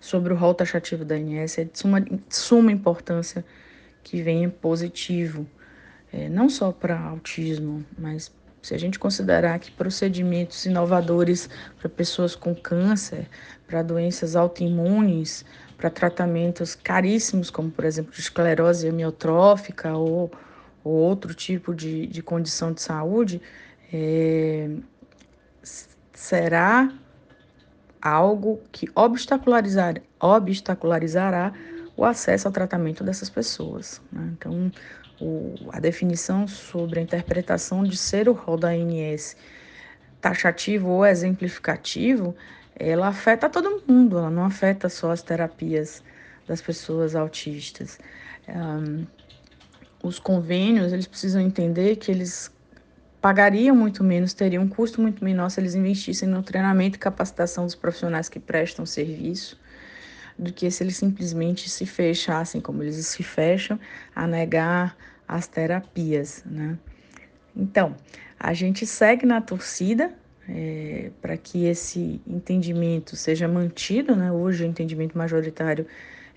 sobre 0.00 0.32
o 0.32 0.36
rol 0.36 0.54
taxativo 0.54 1.04
da 1.04 1.16
ANS, 1.16 1.58
é 1.58 1.64
de 1.64 1.78
suma, 1.78 2.00
de 2.00 2.20
suma 2.28 2.70
importância 2.70 3.44
que 4.02 4.22
venha 4.22 4.48
positivo, 4.48 5.46
é, 6.12 6.28
não 6.28 6.48
só 6.48 6.70
para 6.70 6.98
autismo, 6.98 7.84
mas 7.98 8.30
se 8.60 8.74
a 8.74 8.78
gente 8.78 8.98
considerar 8.98 9.58
que 9.58 9.70
procedimentos 9.72 10.64
inovadores 10.66 11.48
para 11.78 11.88
pessoas 11.88 12.36
com 12.36 12.54
câncer, 12.54 13.28
para 13.66 13.82
doenças 13.82 14.36
autoimunes, 14.36 15.44
para 15.76 15.90
tratamentos 15.90 16.74
caríssimos, 16.76 17.50
como 17.50 17.70
por 17.70 17.84
exemplo 17.84 18.12
esclerose 18.16 18.88
amiotrófica 18.88 19.96
ou, 19.96 20.30
ou 20.84 20.92
outro 20.92 21.34
tipo 21.34 21.74
de, 21.74 22.06
de 22.06 22.22
condição 22.22 22.72
de 22.72 22.80
saúde, 22.80 23.42
é, 23.92 24.70
será 26.12 26.92
algo 28.00 28.60
que 28.70 28.88
obstacularizar, 28.94 30.00
obstacularizará 30.20 31.52
o 31.96 32.04
acesso 32.04 32.48
ao 32.48 32.52
tratamento 32.52 33.02
dessas 33.02 33.28
pessoas. 33.28 34.00
Né? 34.10 34.30
Então, 34.32 34.70
o, 35.22 35.54
a 35.72 35.78
definição 35.78 36.48
sobre 36.48 36.98
a 36.98 37.02
interpretação 37.02 37.84
de 37.84 37.96
ser 37.96 38.28
o 38.28 38.32
rol 38.32 38.56
da 38.56 38.70
ANS 38.70 39.36
taxativo 40.20 40.88
ou 40.88 41.06
exemplificativo, 41.06 42.34
ela 42.76 43.08
afeta 43.08 43.48
todo 43.48 43.82
mundo, 43.86 44.18
ela 44.18 44.30
não 44.30 44.44
afeta 44.44 44.88
só 44.88 45.10
as 45.10 45.22
terapias 45.22 46.02
das 46.46 46.60
pessoas 46.60 47.14
autistas. 47.14 47.98
Um, 48.48 49.06
os 50.02 50.18
convênios, 50.18 50.92
eles 50.92 51.06
precisam 51.06 51.40
entender 51.40 51.96
que 51.96 52.10
eles 52.10 52.50
pagariam 53.20 53.76
muito 53.76 54.02
menos, 54.02 54.32
teriam 54.32 54.64
um 54.64 54.68
custo 54.68 55.00
muito 55.00 55.24
menor 55.24 55.48
se 55.48 55.60
eles 55.60 55.74
investissem 55.76 56.28
no 56.28 56.42
treinamento 56.42 56.96
e 56.96 56.98
capacitação 56.98 57.64
dos 57.64 57.76
profissionais 57.76 58.28
que 58.28 58.40
prestam 58.40 58.84
serviço, 58.84 59.60
do 60.36 60.52
que 60.52 60.68
se 60.70 60.82
eles 60.82 60.96
simplesmente 60.96 61.68
se 61.68 61.86
fechassem, 61.86 62.60
como 62.60 62.82
eles 62.82 63.06
se 63.06 63.22
fecham, 63.22 63.78
a 64.14 64.26
negar 64.26 64.96
as 65.32 65.46
terapias, 65.46 66.42
né? 66.44 66.78
Então, 67.56 67.96
a 68.38 68.52
gente 68.52 68.86
segue 68.86 69.24
na 69.24 69.40
torcida 69.40 70.12
é, 70.48 71.10
para 71.20 71.36
que 71.36 71.64
esse 71.66 72.20
entendimento 72.26 73.16
seja 73.16 73.46
mantido, 73.48 74.14
né? 74.14 74.30
Hoje 74.30 74.64
o 74.64 74.66
entendimento 74.66 75.16
majoritário 75.16 75.86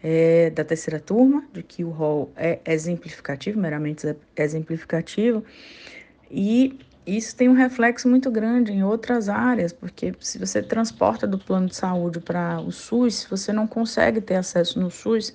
é 0.04 0.50
da 0.50 0.64
terceira 0.64 1.00
turma, 1.00 1.44
de 1.52 1.64
que 1.64 1.84
o 1.84 1.90
rol 1.90 2.32
é 2.36 2.60
exemplificativo, 2.66 3.60
meramente 3.60 4.16
exemplificativo, 4.36 5.44
e 6.30 6.80
isso 7.06 7.36
tem 7.36 7.50
um 7.50 7.54
reflexo 7.54 8.08
muito 8.08 8.32
grande 8.32 8.72
em 8.72 8.84
outras 8.84 9.30
áreas, 9.30 9.72
porque 9.72 10.14
se 10.20 10.38
você 10.38 10.62
transporta 10.62 11.28
do 11.28 11.38
plano 11.38 11.68
de 11.68 11.75
saúde 11.75 12.20
para 12.20 12.60
o 12.62 12.72
SUS, 12.72 13.16
se 13.16 13.30
você 13.30 13.54
não 13.54 13.68
consegue 13.68 14.22
ter 14.22 14.36
acesso 14.36 14.80
no 14.80 14.90
SUS 14.90 15.34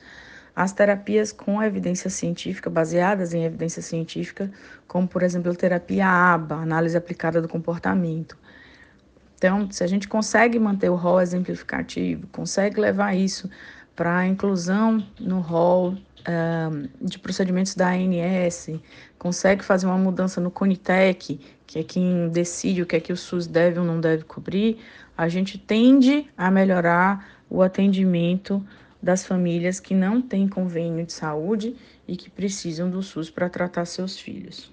às 0.60 0.72
terapias 0.72 1.32
com 1.32 1.62
evidência 1.62 2.10
científica, 2.10 2.68
baseadas 2.68 3.32
em 3.32 3.44
evidência 3.44 3.80
científica, 3.80 4.50
como 4.86 5.08
por 5.08 5.22
exemplo 5.22 5.50
a 5.50 5.54
terapia 5.54 6.06
ABA, 6.06 6.56
análise 6.56 6.94
aplicada 6.94 7.40
do 7.40 7.48
comportamento. 7.48 8.36
Então, 9.38 9.70
se 9.70 9.82
a 9.82 9.86
gente 9.86 10.06
consegue 10.06 10.58
manter 10.58 10.90
o 10.90 10.96
rol 10.96 11.18
exemplificativo, 11.18 12.26
consegue 12.26 12.78
levar 12.78 13.14
isso 13.14 13.48
para 13.96 14.18
a 14.18 14.26
inclusão 14.26 15.02
no 15.18 15.40
rol 15.40 15.96
de 17.00 17.18
procedimentos 17.18 17.74
da 17.74 17.92
ANS, 17.92 18.68
consegue 19.18 19.64
fazer 19.64 19.86
uma 19.86 19.96
mudança 19.96 20.42
no 20.42 20.50
Conitec, 20.50 21.40
que 21.66 21.78
é 21.78 21.82
quem 21.82 22.28
decide 22.28 22.82
o 22.82 22.86
que 22.86 22.96
é 22.96 23.00
que 23.00 23.14
o 23.14 23.16
SUS 23.16 23.46
deve 23.46 23.78
ou 23.78 23.86
não 23.86 23.98
deve 23.98 24.24
cobrir, 24.24 24.78
a 25.16 25.26
gente 25.26 25.56
tende 25.56 26.28
a 26.36 26.50
melhorar 26.50 27.26
o 27.48 27.62
atendimento 27.62 28.62
das 29.02 29.24
famílias 29.24 29.80
que 29.80 29.94
não 29.94 30.20
têm 30.20 30.48
convênio 30.48 31.06
de 31.06 31.12
saúde 31.12 31.76
e 32.06 32.16
que 32.16 32.28
precisam 32.28 32.90
do 32.90 33.02
SUS 33.02 33.30
para 33.30 33.48
tratar 33.48 33.84
seus 33.86 34.18
filhos. 34.18 34.70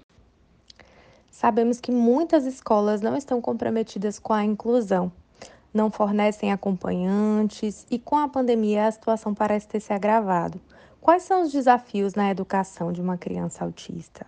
Sabemos 1.30 1.80
que 1.80 1.92
muitas 1.92 2.44
escolas 2.44 3.00
não 3.00 3.16
estão 3.16 3.40
comprometidas 3.40 4.18
com 4.18 4.32
a 4.32 4.44
inclusão, 4.44 5.12
não 5.72 5.90
fornecem 5.90 6.52
acompanhantes 6.52 7.86
e 7.90 7.98
com 7.98 8.16
a 8.16 8.28
pandemia 8.28 8.86
a 8.86 8.90
situação 8.90 9.32
parece 9.32 9.68
ter 9.68 9.80
se 9.80 9.92
agravado. 9.92 10.60
Quais 11.00 11.22
são 11.22 11.42
os 11.42 11.52
desafios 11.52 12.14
na 12.14 12.30
educação 12.30 12.92
de 12.92 13.00
uma 13.00 13.16
criança 13.16 13.64
autista? 13.64 14.26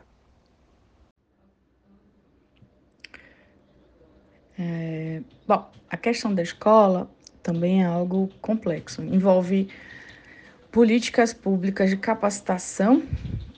É, 4.57 5.23
bom, 5.49 5.69
a 5.91 5.97
questão 5.97 6.35
da 6.35 6.43
escola 6.43 7.11
também 7.43 7.83
é 7.83 7.87
algo 7.87 8.29
complexo. 8.41 9.03
Envolve 9.03 9.69
políticas 10.71 11.33
públicas 11.33 11.91
de 11.91 11.97
capacitação 11.97 13.03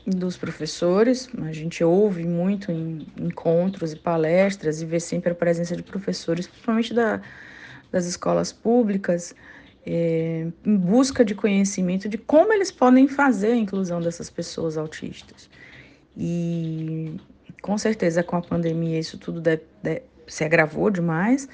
dos 0.06 0.36
professores. 0.36 1.28
A 1.42 1.52
gente 1.52 1.82
ouve 1.84 2.24
muito 2.24 2.72
em 2.72 3.06
encontros 3.18 3.92
e 3.92 3.96
palestras 3.96 4.82
e 4.82 4.86
vê 4.86 4.98
sempre 4.98 5.32
a 5.32 5.34
presença 5.34 5.76
de 5.76 5.82
professores, 5.82 6.46
principalmente 6.46 6.94
da, 6.94 7.20
das 7.90 8.06
escolas 8.06 8.52
públicas, 8.52 9.34
é, 9.84 10.46
em 10.64 10.76
busca 10.76 11.24
de 11.24 11.34
conhecimento 11.34 12.08
de 12.08 12.16
como 12.16 12.52
eles 12.52 12.70
podem 12.70 13.06
fazer 13.08 13.52
a 13.52 13.56
inclusão 13.56 14.00
dessas 14.00 14.30
pessoas 14.30 14.76
autistas. 14.76 15.50
E 16.16 17.16
com 17.60 17.76
certeza 17.78 18.22
com 18.22 18.36
a 18.36 18.42
pandemia 18.42 18.98
isso 18.98 19.18
tudo 19.18 19.40
deve, 19.40 19.62
deve, 19.82 20.02
se 20.26 20.44
agravou 20.44 20.90
demais, 20.90 21.48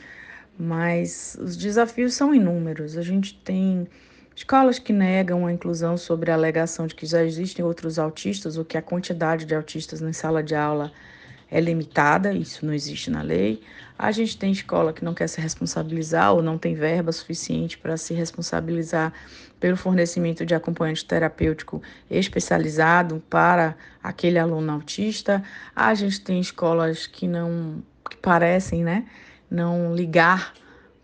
mas 0.58 1.36
os 1.40 1.56
desafios 1.56 2.14
são 2.14 2.34
inúmeros. 2.34 2.96
A 2.96 3.02
gente 3.02 3.34
tem 3.44 3.86
escolas 4.38 4.78
que 4.78 4.92
negam 4.92 5.46
a 5.46 5.52
inclusão 5.52 5.96
sobre 5.96 6.30
a 6.30 6.34
alegação 6.34 6.86
de 6.86 6.94
que 6.94 7.04
já 7.04 7.24
existem 7.24 7.64
outros 7.64 7.98
autistas 7.98 8.56
ou 8.56 8.64
que 8.64 8.78
a 8.78 8.82
quantidade 8.82 9.44
de 9.44 9.52
autistas 9.52 10.00
na 10.00 10.12
sala 10.12 10.44
de 10.44 10.54
aula 10.54 10.92
é 11.50 11.60
limitada, 11.60 12.32
isso 12.32 12.64
não 12.64 12.72
existe 12.72 13.10
na 13.10 13.20
lei. 13.20 13.60
A 13.98 14.12
gente 14.12 14.38
tem 14.38 14.52
escola 14.52 14.92
que 14.92 15.04
não 15.04 15.12
quer 15.12 15.26
se 15.26 15.40
responsabilizar 15.40 16.32
ou 16.34 16.40
não 16.40 16.56
tem 16.56 16.72
verba 16.76 17.10
suficiente 17.10 17.76
para 17.76 17.96
se 17.96 18.14
responsabilizar 18.14 19.12
pelo 19.58 19.76
fornecimento 19.76 20.46
de 20.46 20.54
acompanhante 20.54 21.04
terapêutico 21.04 21.82
especializado 22.08 23.20
para 23.28 23.74
aquele 24.00 24.38
aluno 24.38 24.70
autista. 24.70 25.42
A 25.74 25.92
gente 25.94 26.20
tem 26.20 26.38
escolas 26.38 27.08
que 27.08 27.26
não 27.26 27.82
que 28.08 28.16
parecem, 28.18 28.84
né, 28.84 29.04
não 29.50 29.96
ligar 29.96 30.54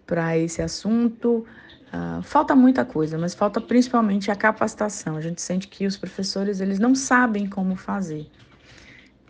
para 0.06 0.38
esse 0.38 0.62
assunto. 0.62 1.44
Uh, 1.94 2.20
falta 2.22 2.56
muita 2.56 2.84
coisa, 2.84 3.16
mas 3.16 3.34
falta 3.34 3.60
principalmente 3.60 4.28
a 4.28 4.34
capacitação. 4.34 5.16
A 5.16 5.20
gente 5.20 5.40
sente 5.40 5.68
que 5.68 5.86
os 5.86 5.96
professores 5.96 6.60
eles 6.60 6.80
não 6.80 6.92
sabem 6.92 7.46
como 7.48 7.76
fazer. 7.76 8.26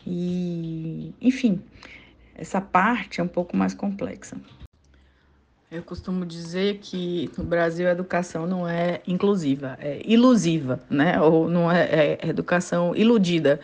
E, 0.06 1.12
enfim, 1.21 1.62
essa 2.35 2.62
parte 2.62 3.21
é 3.21 3.25
um 3.25 3.28
pouco 3.28 3.54
mais 3.54 3.75
complexa. 3.75 4.38
Eu 5.71 5.83
costumo 5.83 6.25
dizer 6.25 6.78
que 6.78 7.30
no 7.37 7.44
Brasil 7.44 7.87
a 7.87 7.90
educação 7.90 8.47
não 8.47 8.66
é 8.66 9.02
inclusiva, 9.06 9.76
é 9.78 10.00
ilusiva, 10.02 10.80
né? 10.88 11.21
Ou 11.21 11.50
não 11.50 11.71
é, 11.71 12.16
é 12.23 12.28
educação 12.28 12.94
iludida. 12.97 13.61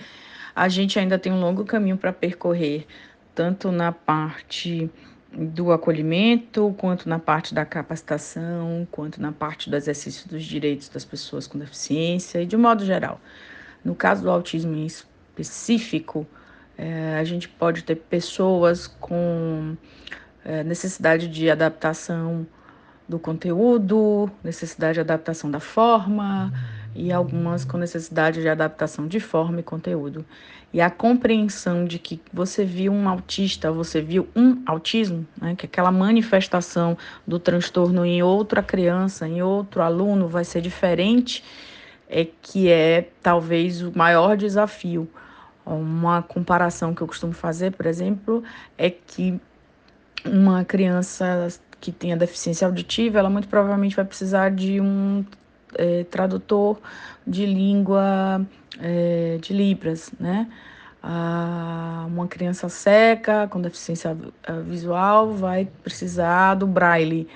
A 0.54 0.68
gente 0.68 0.98
ainda 0.98 1.18
tem 1.18 1.32
um 1.32 1.40
longo 1.40 1.64
caminho 1.64 1.96
para 1.96 2.12
percorrer, 2.12 2.86
tanto 3.34 3.72
na 3.72 3.92
parte 3.92 4.90
do 5.32 5.70
acolhimento, 5.72 6.74
quanto 6.76 7.08
na 7.08 7.18
parte 7.18 7.54
da 7.54 7.64
capacitação, 7.64 8.86
quanto 8.90 9.20
na 9.20 9.32
parte 9.32 9.70
do 9.70 9.76
exercício 9.76 10.28
dos 10.28 10.44
direitos 10.44 10.88
das 10.88 11.04
pessoas 11.04 11.46
com 11.46 11.58
deficiência 11.58 12.42
e 12.42 12.46
de 12.46 12.56
modo 12.56 12.84
geral. 12.84 13.20
No 13.84 13.94
caso 13.94 14.22
do 14.22 14.30
autismo 14.30 14.74
em 14.74 14.86
específico, 14.86 16.26
é, 16.76 17.16
a 17.18 17.24
gente 17.24 17.48
pode 17.48 17.84
ter 17.84 17.96
pessoas 17.96 18.86
com 18.86 19.76
é, 20.44 20.64
necessidade 20.64 21.28
de 21.28 21.50
adaptação 21.50 22.46
do 23.08 23.18
conteúdo, 23.18 24.30
necessidade 24.42 24.94
de 24.94 25.00
adaptação 25.00 25.50
da 25.50 25.60
forma 25.60 26.52
e 26.94 27.12
algumas 27.12 27.64
com 27.64 27.76
necessidade 27.76 28.40
de 28.40 28.48
adaptação 28.48 29.06
de 29.06 29.20
forma 29.20 29.60
e 29.60 29.62
conteúdo. 29.62 30.24
E 30.72 30.80
a 30.80 30.88
compreensão 30.88 31.84
de 31.84 31.98
que 31.98 32.20
você 32.32 32.64
viu 32.64 32.92
um 32.92 33.08
autista, 33.08 33.72
você 33.72 34.00
viu 34.00 34.28
um 34.36 34.62
autismo, 34.66 35.26
né, 35.40 35.54
que 35.56 35.66
aquela 35.66 35.90
manifestação 35.90 36.96
do 37.26 37.38
transtorno 37.38 38.04
em 38.04 38.22
outra 38.22 38.62
criança, 38.62 39.26
em 39.26 39.42
outro 39.42 39.82
aluno 39.82 40.28
vai 40.28 40.44
ser 40.44 40.60
diferente 40.60 41.42
é 42.10 42.26
que 42.42 42.68
é 42.68 43.08
talvez 43.22 43.82
o 43.82 43.96
maior 43.96 44.36
desafio. 44.36 45.08
Uma 45.64 46.22
comparação 46.22 46.92
que 46.92 47.00
eu 47.00 47.06
costumo 47.06 47.32
fazer, 47.32 47.70
por 47.70 47.86
exemplo, 47.86 48.42
é 48.76 48.90
que 48.90 49.40
uma 50.24 50.64
criança 50.64 51.48
que 51.80 51.92
tenha 51.92 52.16
deficiência 52.16 52.66
auditiva, 52.66 53.20
ela 53.20 53.30
muito 53.30 53.48
provavelmente 53.48 53.94
vai 53.94 54.04
precisar 54.04 54.50
de 54.50 54.80
um 54.80 55.24
é, 55.74 56.04
tradutor 56.04 56.78
de 57.26 57.46
língua 57.46 58.44
é, 58.80 59.38
de 59.40 59.52
Libras, 59.52 60.12
né? 60.18 60.48
Ah, 61.02 62.04
uma 62.08 62.28
criança 62.28 62.68
seca 62.68 63.48
com 63.48 63.60
deficiência 63.60 64.14
visual 64.66 65.32
vai 65.32 65.66
precisar 65.82 66.54
do 66.54 66.66
braille. 66.66 67.26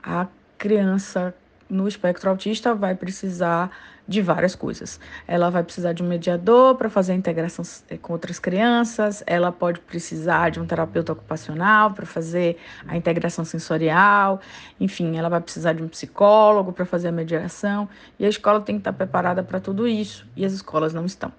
A 0.00 0.28
criança 0.56 1.34
no 1.68 1.88
espectro 1.88 2.30
autista 2.30 2.74
vai 2.74 2.94
precisar 2.94 3.70
de 4.10 4.20
várias 4.20 4.56
coisas. 4.56 4.98
Ela 5.26 5.50
vai 5.50 5.62
precisar 5.62 5.92
de 5.92 6.02
um 6.02 6.08
mediador 6.08 6.74
para 6.74 6.90
fazer 6.90 7.12
a 7.12 7.14
integração 7.14 7.64
eh, 7.88 7.96
com 7.96 8.12
outras 8.12 8.40
crianças, 8.40 9.22
ela 9.24 9.52
pode 9.52 9.78
precisar 9.78 10.50
de 10.50 10.58
um 10.58 10.66
terapeuta 10.66 11.12
ocupacional 11.12 11.92
para 11.92 12.04
fazer 12.04 12.56
a 12.88 12.96
integração 12.96 13.44
sensorial, 13.44 14.40
enfim, 14.80 15.16
ela 15.16 15.28
vai 15.28 15.40
precisar 15.40 15.74
de 15.74 15.82
um 15.84 15.86
psicólogo 15.86 16.72
para 16.72 16.84
fazer 16.84 17.06
a 17.06 17.12
mediação, 17.12 17.88
e 18.18 18.26
a 18.26 18.28
escola 18.28 18.60
tem 18.60 18.74
que 18.74 18.80
estar 18.80 18.92
preparada 18.92 19.44
para 19.44 19.60
tudo 19.60 19.86
isso, 19.86 20.26
e 20.34 20.44
as 20.44 20.52
escolas 20.52 20.92
não 20.92 21.06
estão. 21.06 21.32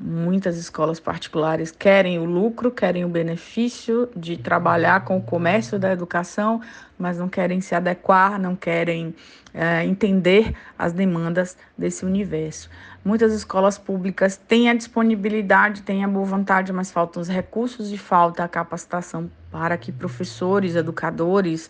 Muitas 0.00 0.56
escolas 0.56 1.00
particulares 1.00 1.72
querem 1.72 2.20
o 2.20 2.24
lucro, 2.24 2.70
querem 2.70 3.04
o 3.04 3.08
benefício 3.08 4.08
de 4.14 4.36
trabalhar 4.36 5.04
com 5.04 5.16
o 5.16 5.20
comércio 5.20 5.76
da 5.76 5.92
educação, 5.92 6.60
mas 6.96 7.18
não 7.18 7.28
querem 7.28 7.60
se 7.60 7.74
adequar, 7.74 8.38
não 8.38 8.54
querem 8.54 9.12
é, 9.52 9.84
entender 9.84 10.54
as 10.78 10.92
demandas 10.92 11.56
desse 11.76 12.04
universo. 12.04 12.70
Muitas 13.04 13.32
escolas 13.32 13.76
públicas 13.76 14.36
têm 14.36 14.70
a 14.70 14.74
disponibilidade, 14.74 15.82
têm 15.82 16.04
a 16.04 16.08
boa 16.08 16.24
vontade, 16.24 16.72
mas 16.72 16.92
faltam 16.92 17.20
os 17.20 17.28
recursos 17.28 17.90
e 17.90 17.98
falta 17.98 18.44
a 18.44 18.48
capacitação 18.48 19.28
para 19.50 19.76
que 19.76 19.90
professores, 19.90 20.76
educadores, 20.76 21.68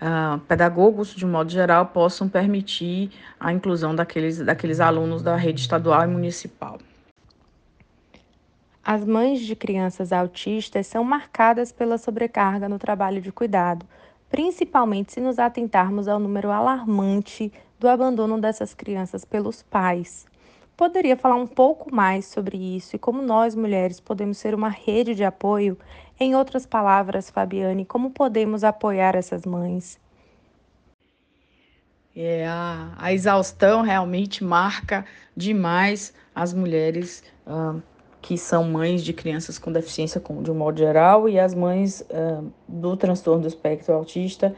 Uh, 0.00 0.38
pedagogos, 0.46 1.12
de 1.12 1.26
um 1.26 1.28
modo 1.28 1.50
geral, 1.50 1.86
possam 1.86 2.28
permitir 2.28 3.10
a 3.40 3.52
inclusão 3.52 3.92
daqueles, 3.96 4.38
daqueles 4.38 4.78
alunos 4.78 5.22
da 5.22 5.34
rede 5.34 5.60
estadual 5.60 6.04
e 6.04 6.06
municipal. 6.06 6.78
As 8.90 9.04
mães 9.04 9.40
de 9.40 9.54
crianças 9.54 10.14
autistas 10.14 10.86
são 10.86 11.04
marcadas 11.04 11.70
pela 11.70 11.98
sobrecarga 11.98 12.70
no 12.70 12.78
trabalho 12.78 13.20
de 13.20 13.30
cuidado, 13.30 13.84
principalmente 14.30 15.12
se 15.12 15.20
nos 15.20 15.38
atentarmos 15.38 16.08
ao 16.08 16.18
número 16.18 16.50
alarmante 16.50 17.52
do 17.78 17.86
abandono 17.86 18.40
dessas 18.40 18.72
crianças 18.72 19.26
pelos 19.26 19.62
pais. 19.62 20.26
Poderia 20.74 21.18
falar 21.18 21.34
um 21.34 21.46
pouco 21.46 21.94
mais 21.94 22.24
sobre 22.24 22.56
isso 22.56 22.96
e 22.96 22.98
como 22.98 23.20
nós, 23.20 23.54
mulheres, 23.54 24.00
podemos 24.00 24.38
ser 24.38 24.54
uma 24.54 24.70
rede 24.70 25.14
de 25.14 25.22
apoio? 25.22 25.76
Em 26.18 26.34
outras 26.34 26.64
palavras, 26.64 27.28
Fabiane, 27.28 27.84
como 27.84 28.10
podemos 28.10 28.64
apoiar 28.64 29.14
essas 29.14 29.44
mães? 29.44 30.00
É, 32.16 32.46
a, 32.48 32.94
a 32.96 33.12
exaustão 33.12 33.82
realmente 33.82 34.42
marca 34.42 35.04
demais 35.36 36.14
as 36.34 36.54
mulheres. 36.54 37.22
Uh, 37.46 37.82
que 38.20 38.36
são 38.36 38.64
mães 38.64 39.02
de 39.02 39.12
crianças 39.12 39.58
com 39.58 39.70
deficiência 39.72 40.20
de 40.42 40.50
um 40.50 40.54
modo 40.54 40.78
geral, 40.78 41.28
e 41.28 41.38
as 41.38 41.54
mães 41.54 42.00
uh, 42.10 42.50
do 42.66 42.96
transtorno 42.96 43.42
do 43.42 43.48
espectro 43.48 43.94
autista, 43.94 44.54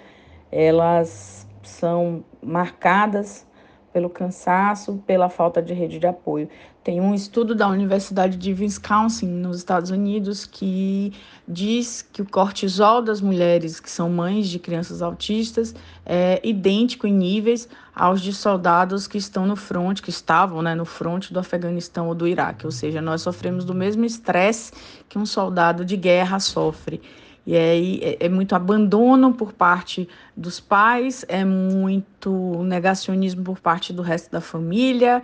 elas 0.51 1.47
são 1.63 2.25
marcadas 2.43 3.47
pelo 3.93 4.09
cansaço, 4.09 5.03
pela 5.07 5.29
falta 5.29 5.61
de 5.61 5.73
rede 5.73 5.99
de 5.99 6.07
apoio. 6.07 6.49
Tem 6.83 7.01
um 7.01 7.15
estudo 7.15 7.55
da 7.55 7.69
Universidade 7.69 8.39
de 8.39 8.53
Wisconsin, 8.53 9.27
nos 9.27 9.59
Estados 9.59 9.91
Unidos, 9.91 10.47
que 10.47 11.13
diz 11.47 12.01
que 12.01 12.23
o 12.23 12.25
cortisol 12.29 13.03
das 13.03 13.21
mulheres 13.21 13.79
que 13.79 13.91
são 13.91 14.09
mães 14.09 14.49
de 14.49 14.59
crianças 14.59 15.03
autistas 15.03 15.75
é 16.07 16.41
idêntico 16.43 17.07
em 17.07 17.13
níveis 17.13 17.69
aos 17.95 18.23
de 18.23 18.33
soldados 18.33 19.07
que 19.07 19.19
estão 19.19 19.45
no 19.47 19.57
front, 19.57 20.01
que 20.01 20.09
estavam 20.09 20.63
né, 20.63 20.75
no 20.75 20.87
front 20.87 21.31
do 21.31 21.39
Afeganistão 21.39 22.09
ou 22.09 22.15
do 22.15 22.27
Iraque. 22.27 22.65
Ou 22.65 22.73
seja, 22.73 23.03
nós 23.03 23.21
sofremos 23.21 23.65
do 23.65 23.75
mesmo 23.75 24.07
estresse 24.07 24.73
que 25.07 25.19
um 25.19 25.27
soldado 25.27 25.85
de 25.85 25.97
guerra 25.97 26.41
sofre. 26.41 27.03
E 27.47 27.57
aí 27.57 28.01
é, 28.03 28.27
é, 28.27 28.29
muito 28.29 28.55
abandono 28.55 29.33
por 29.33 29.53
parte 29.53 30.09
dos 30.37 30.61
pais, 30.61 31.25
é 31.29 31.45
muito 31.45 32.63
negacionismo 32.65 33.43
por 33.43 33.59
parte 33.59 33.93
do 33.93 34.03
resto 34.03 34.31
da 34.31 34.41
família, 34.41 35.23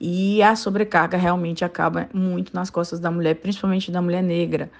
e 0.00 0.42
a 0.42 0.54
sobrecarga 0.54 1.16
realmente 1.16 1.64
acaba 1.64 2.08
muito 2.12 2.54
nas 2.54 2.70
costas 2.70 3.00
da 3.00 3.10
mulher, 3.10 3.34
principalmente 3.36 3.90
da 3.90 4.00
mulher 4.02 4.22
negra, 4.22 4.70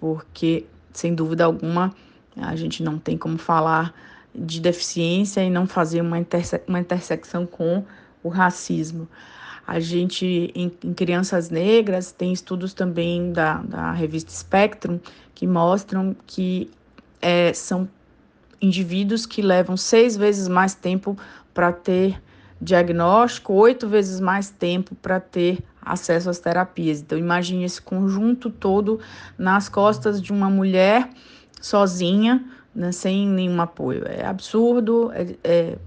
porque, 0.00 0.64
sem 0.92 1.14
dúvida 1.14 1.44
alguma, 1.44 1.94
a 2.36 2.56
gente 2.56 2.82
não 2.82 2.98
tem 2.98 3.16
como 3.16 3.38
falar 3.38 3.94
de 4.34 4.60
deficiência 4.60 5.42
e 5.42 5.50
não 5.50 5.66
fazer 5.66 6.00
uma, 6.00 6.18
interse 6.18 6.60
uma 6.66 6.80
intersecção 6.80 7.46
com 7.46 7.84
o 8.22 8.28
racismo. 8.28 9.06
A 9.66 9.78
gente, 9.78 10.52
em, 10.54 10.72
em, 10.84 10.92
crianças 10.92 11.50
negras, 11.50 12.12
tem 12.12 12.32
estudos 12.32 12.74
também 12.74 13.32
da, 13.32 13.58
da 13.58 13.92
revista 13.92 14.30
Spectrum 14.32 14.98
que 15.34 15.46
mostram 15.46 16.16
que 16.26 16.70
é, 17.20 17.52
são 17.52 17.88
indivíduos 18.60 19.26
que 19.26 19.42
levam 19.42 19.76
seis 19.76 20.16
vezes 20.16 20.48
mais 20.48 20.74
tempo 20.74 21.16
para 21.54 21.72
ter 21.72 22.20
diagnóstico, 22.60 23.52
oito 23.54 23.88
vezes 23.88 24.20
mais 24.20 24.48
tempo 24.50 24.94
para 24.96 25.18
ter 25.18 25.58
acesso 25.80 26.30
às 26.30 26.38
terapias. 26.38 27.00
Então, 27.00 27.18
imagine 27.18 27.64
esse 27.64 27.82
conjunto 27.82 28.48
todo 28.48 29.00
nas 29.36 29.68
costas 29.68 30.22
de 30.22 30.32
uma 30.32 30.48
mulher 30.48 31.10
sozinha, 31.60 32.44
né, 32.74 32.92
sem 32.92 33.26
nenhum 33.26 33.60
apoio. 33.60 34.04
É 34.06 34.24
absurdo, 34.24 35.10
é, 35.12 35.34
é 35.42 35.78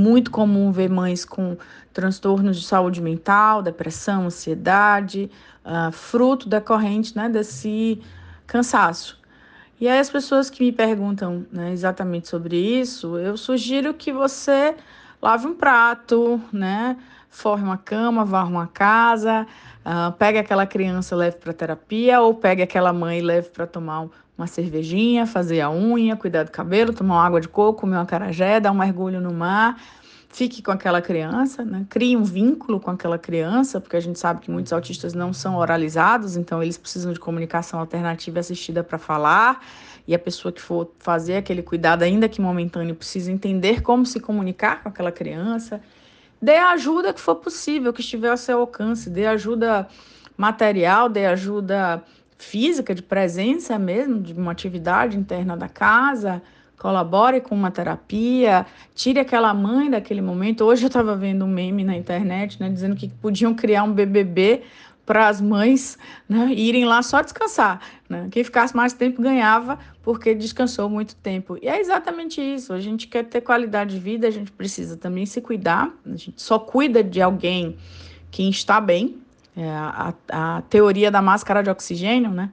muito 0.00 0.30
comum 0.30 0.72
ver 0.72 0.88
mães 0.88 1.24
com 1.24 1.56
transtornos 1.92 2.58
de 2.58 2.66
saúde 2.66 3.02
mental, 3.02 3.62
depressão, 3.62 4.24
ansiedade, 4.24 5.30
uh, 5.64 5.92
fruto 5.92 6.48
decorrente 6.48 7.14
né, 7.14 7.28
desse 7.28 8.00
cansaço. 8.46 9.20
E 9.78 9.88
aí 9.88 9.98
as 9.98 10.10
pessoas 10.10 10.48
que 10.50 10.64
me 10.64 10.72
perguntam 10.72 11.46
né, 11.52 11.72
exatamente 11.72 12.28
sobre 12.28 12.56
isso, 12.56 13.18
eu 13.18 13.36
sugiro 13.36 13.94
que 13.94 14.12
você 14.12 14.74
lave 15.20 15.46
um 15.46 15.54
prato, 15.54 16.40
né, 16.52 16.96
forre 17.28 17.62
uma 17.62 17.76
cama, 17.76 18.24
varra 18.24 18.48
uma 18.48 18.66
casa, 18.66 19.46
uh, 19.84 20.12
pegue 20.12 20.38
aquela 20.38 20.66
criança 20.66 21.14
leve 21.14 21.36
para 21.36 21.52
terapia 21.52 22.20
ou 22.20 22.34
pegue 22.34 22.62
aquela 22.62 22.92
mãe 22.92 23.20
leve 23.20 23.50
para 23.50 23.66
tomar 23.66 24.06
uma 24.40 24.46
cervejinha, 24.46 25.26
fazer 25.26 25.60
a 25.60 25.70
unha, 25.70 26.16
cuidar 26.16 26.44
do 26.44 26.50
cabelo, 26.50 26.92
tomar 26.92 27.16
uma 27.16 27.26
água 27.26 27.40
de 27.40 27.48
coco, 27.48 27.80
comer 27.80 27.96
uma 27.96 28.06
carajé, 28.06 28.60
dar 28.60 28.72
um 28.72 28.78
mergulho 28.78 29.20
no 29.20 29.32
mar 29.32 29.76
fique 30.32 30.62
com 30.62 30.70
aquela 30.70 31.02
criança, 31.02 31.64
né? 31.64 31.84
crie 31.88 32.16
um 32.16 32.22
vínculo 32.22 32.78
com 32.80 32.90
aquela 32.90 33.18
criança, 33.18 33.80
porque 33.80 33.96
a 33.96 34.00
gente 34.00 34.18
sabe 34.18 34.40
que 34.40 34.50
muitos 34.50 34.72
autistas 34.72 35.12
não 35.12 35.32
são 35.32 35.56
oralizados, 35.56 36.36
então 36.36 36.62
eles 36.62 36.78
precisam 36.78 37.12
de 37.12 37.18
comunicação 37.18 37.80
alternativa 37.80 38.38
assistida 38.38 38.82
para 38.82 38.96
falar, 38.96 39.64
e 40.06 40.14
a 40.14 40.18
pessoa 40.18 40.52
que 40.52 40.60
for 40.60 40.90
fazer 40.98 41.36
aquele 41.36 41.62
cuidado, 41.62 42.02
ainda 42.02 42.28
que 42.28 42.40
momentâneo, 42.40 42.94
precisa 42.94 43.30
entender 43.30 43.82
como 43.82 44.06
se 44.06 44.18
comunicar 44.18 44.82
com 44.82 44.88
aquela 44.88 45.12
criança. 45.12 45.80
Dê 46.40 46.56
a 46.56 46.70
ajuda 46.70 47.12
que 47.12 47.20
for 47.20 47.36
possível, 47.36 47.92
que 47.92 48.00
estiver 48.00 48.30
ao 48.30 48.36
seu 48.36 48.60
alcance, 48.60 49.10
dê 49.10 49.26
ajuda 49.26 49.86
material, 50.36 51.08
dê 51.08 51.26
ajuda 51.26 52.02
física, 52.42 52.94
de 52.94 53.02
presença 53.02 53.78
mesmo, 53.78 54.20
de 54.20 54.32
uma 54.32 54.52
atividade 54.52 55.16
interna 55.16 55.56
da 55.56 55.68
casa, 55.68 56.42
colabore 56.78 57.40
com 57.40 57.54
uma 57.54 57.70
terapia, 57.70 58.66
tire 58.94 59.20
aquela 59.20 59.52
mãe 59.52 59.90
daquele 59.90 60.22
momento. 60.22 60.64
Hoje 60.64 60.84
eu 60.84 60.88
estava 60.88 61.14
vendo 61.14 61.44
um 61.44 61.48
meme 61.48 61.84
na 61.84 61.96
internet, 61.96 62.58
né, 62.60 62.70
dizendo 62.70 62.96
que 62.96 63.08
podiam 63.08 63.54
criar 63.54 63.84
um 63.84 63.92
BBB 63.92 64.62
para 65.04 65.26
as 65.26 65.40
mães 65.40 65.98
né, 66.28 66.52
irem 66.54 66.84
lá 66.84 67.02
só 67.02 67.20
descansar. 67.20 67.80
Né? 68.08 68.28
Quem 68.30 68.44
ficasse 68.44 68.76
mais 68.76 68.92
tempo 68.92 69.20
ganhava 69.20 69.76
porque 70.02 70.34
descansou 70.34 70.88
muito 70.88 71.16
tempo. 71.16 71.58
E 71.60 71.68
é 71.68 71.80
exatamente 71.80 72.40
isso. 72.40 72.72
A 72.72 72.80
gente 72.80 73.08
quer 73.08 73.24
ter 73.24 73.40
qualidade 73.40 73.94
de 73.96 74.00
vida, 74.00 74.28
a 74.28 74.30
gente 74.30 74.52
precisa 74.52 74.96
também 74.96 75.26
se 75.26 75.40
cuidar. 75.40 75.92
A 76.06 76.16
gente 76.16 76.40
só 76.40 76.58
cuida 76.60 77.02
de 77.02 77.20
alguém 77.20 77.76
que 78.30 78.48
está 78.48 78.80
bem. 78.80 79.18
É 79.56 79.68
a, 79.68 80.14
a 80.30 80.62
teoria 80.62 81.10
da 81.10 81.20
máscara 81.20 81.62
de 81.62 81.70
oxigênio, 81.70 82.30
né? 82.30 82.50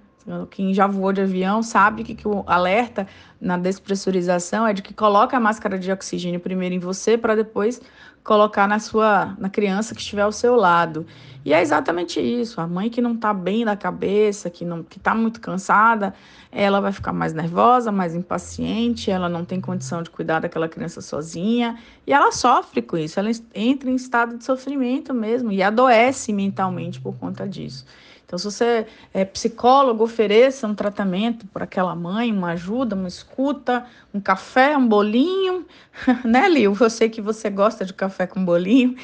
Quem 0.49 0.73
já 0.73 0.85
voou 0.85 1.13
de 1.13 1.21
avião 1.21 1.63
sabe 1.63 2.03
que, 2.03 2.13
que 2.13 2.27
o 2.27 2.43
alerta 2.47 3.07
na 3.39 3.57
despressurização 3.57 4.67
é 4.67 4.73
de 4.73 4.81
que 4.81 4.93
coloca 4.93 5.37
a 5.37 5.39
máscara 5.39 5.79
de 5.79 5.89
oxigênio 5.89 6.39
primeiro 6.39 6.75
em 6.75 6.79
você 6.79 7.17
para 7.17 7.33
depois 7.33 7.81
colocar 8.27 8.67
na 8.67 8.77
sua 8.77 9.37
na 9.39 9.49
criança 9.49 9.95
que 9.95 10.01
estiver 10.01 10.23
ao 10.23 10.33
seu 10.33 10.53
lado. 10.57 11.05
E 11.45 11.53
é 11.53 11.61
exatamente 11.61 12.19
isso. 12.19 12.59
A 12.59 12.67
mãe 12.67 12.89
que 12.89 13.01
não 13.01 13.13
está 13.13 13.33
bem 13.33 13.63
da 13.63 13.73
cabeça, 13.77 14.49
que 14.49 14.65
não 14.65 14.83
que 14.83 14.97
está 14.97 15.15
muito 15.15 15.39
cansada, 15.39 16.13
ela 16.51 16.81
vai 16.81 16.91
ficar 16.91 17.13
mais 17.13 17.33
nervosa, 17.33 17.89
mais 17.89 18.13
impaciente, 18.13 19.09
ela 19.09 19.29
não 19.29 19.45
tem 19.45 19.61
condição 19.61 20.03
de 20.03 20.09
cuidar 20.09 20.41
daquela 20.41 20.67
criança 20.67 20.99
sozinha 20.99 21.77
e 22.05 22.11
ela 22.11 22.33
sofre 22.33 22.81
com 22.81 22.97
isso. 22.97 23.17
Ela 23.17 23.31
entra 23.55 23.89
em 23.89 23.95
estado 23.95 24.37
de 24.37 24.43
sofrimento 24.43 25.13
mesmo 25.13 25.49
e 25.49 25.63
adoece 25.63 26.33
mentalmente 26.33 26.99
por 26.99 27.15
conta 27.15 27.47
disso. 27.47 27.85
Então, 28.27 28.37
se 28.37 28.43
você 28.43 28.85
é 29.13 29.23
psicólogo, 29.23 30.03
ofereça 30.03 30.67
um 30.67 30.75
tratamento 30.75 31.47
para 31.47 31.63
aquela 31.63 31.95
mãe, 31.95 32.29
uma 32.29 32.51
ajuda, 32.51 32.93
uma 32.93 33.07
escuta, 33.07 33.85
um 34.13 34.19
café, 34.19 34.75
um 34.75 34.85
bolinho, 34.85 35.65
né, 36.25 36.49
Lil? 36.49 36.75
Eu 36.77 36.89
sei 36.89 37.07
que 37.07 37.21
você 37.21 37.49
gosta 37.49 37.85
de 37.85 37.93
café 37.93 38.27
com 38.27 38.43
bolinho. 38.43 38.97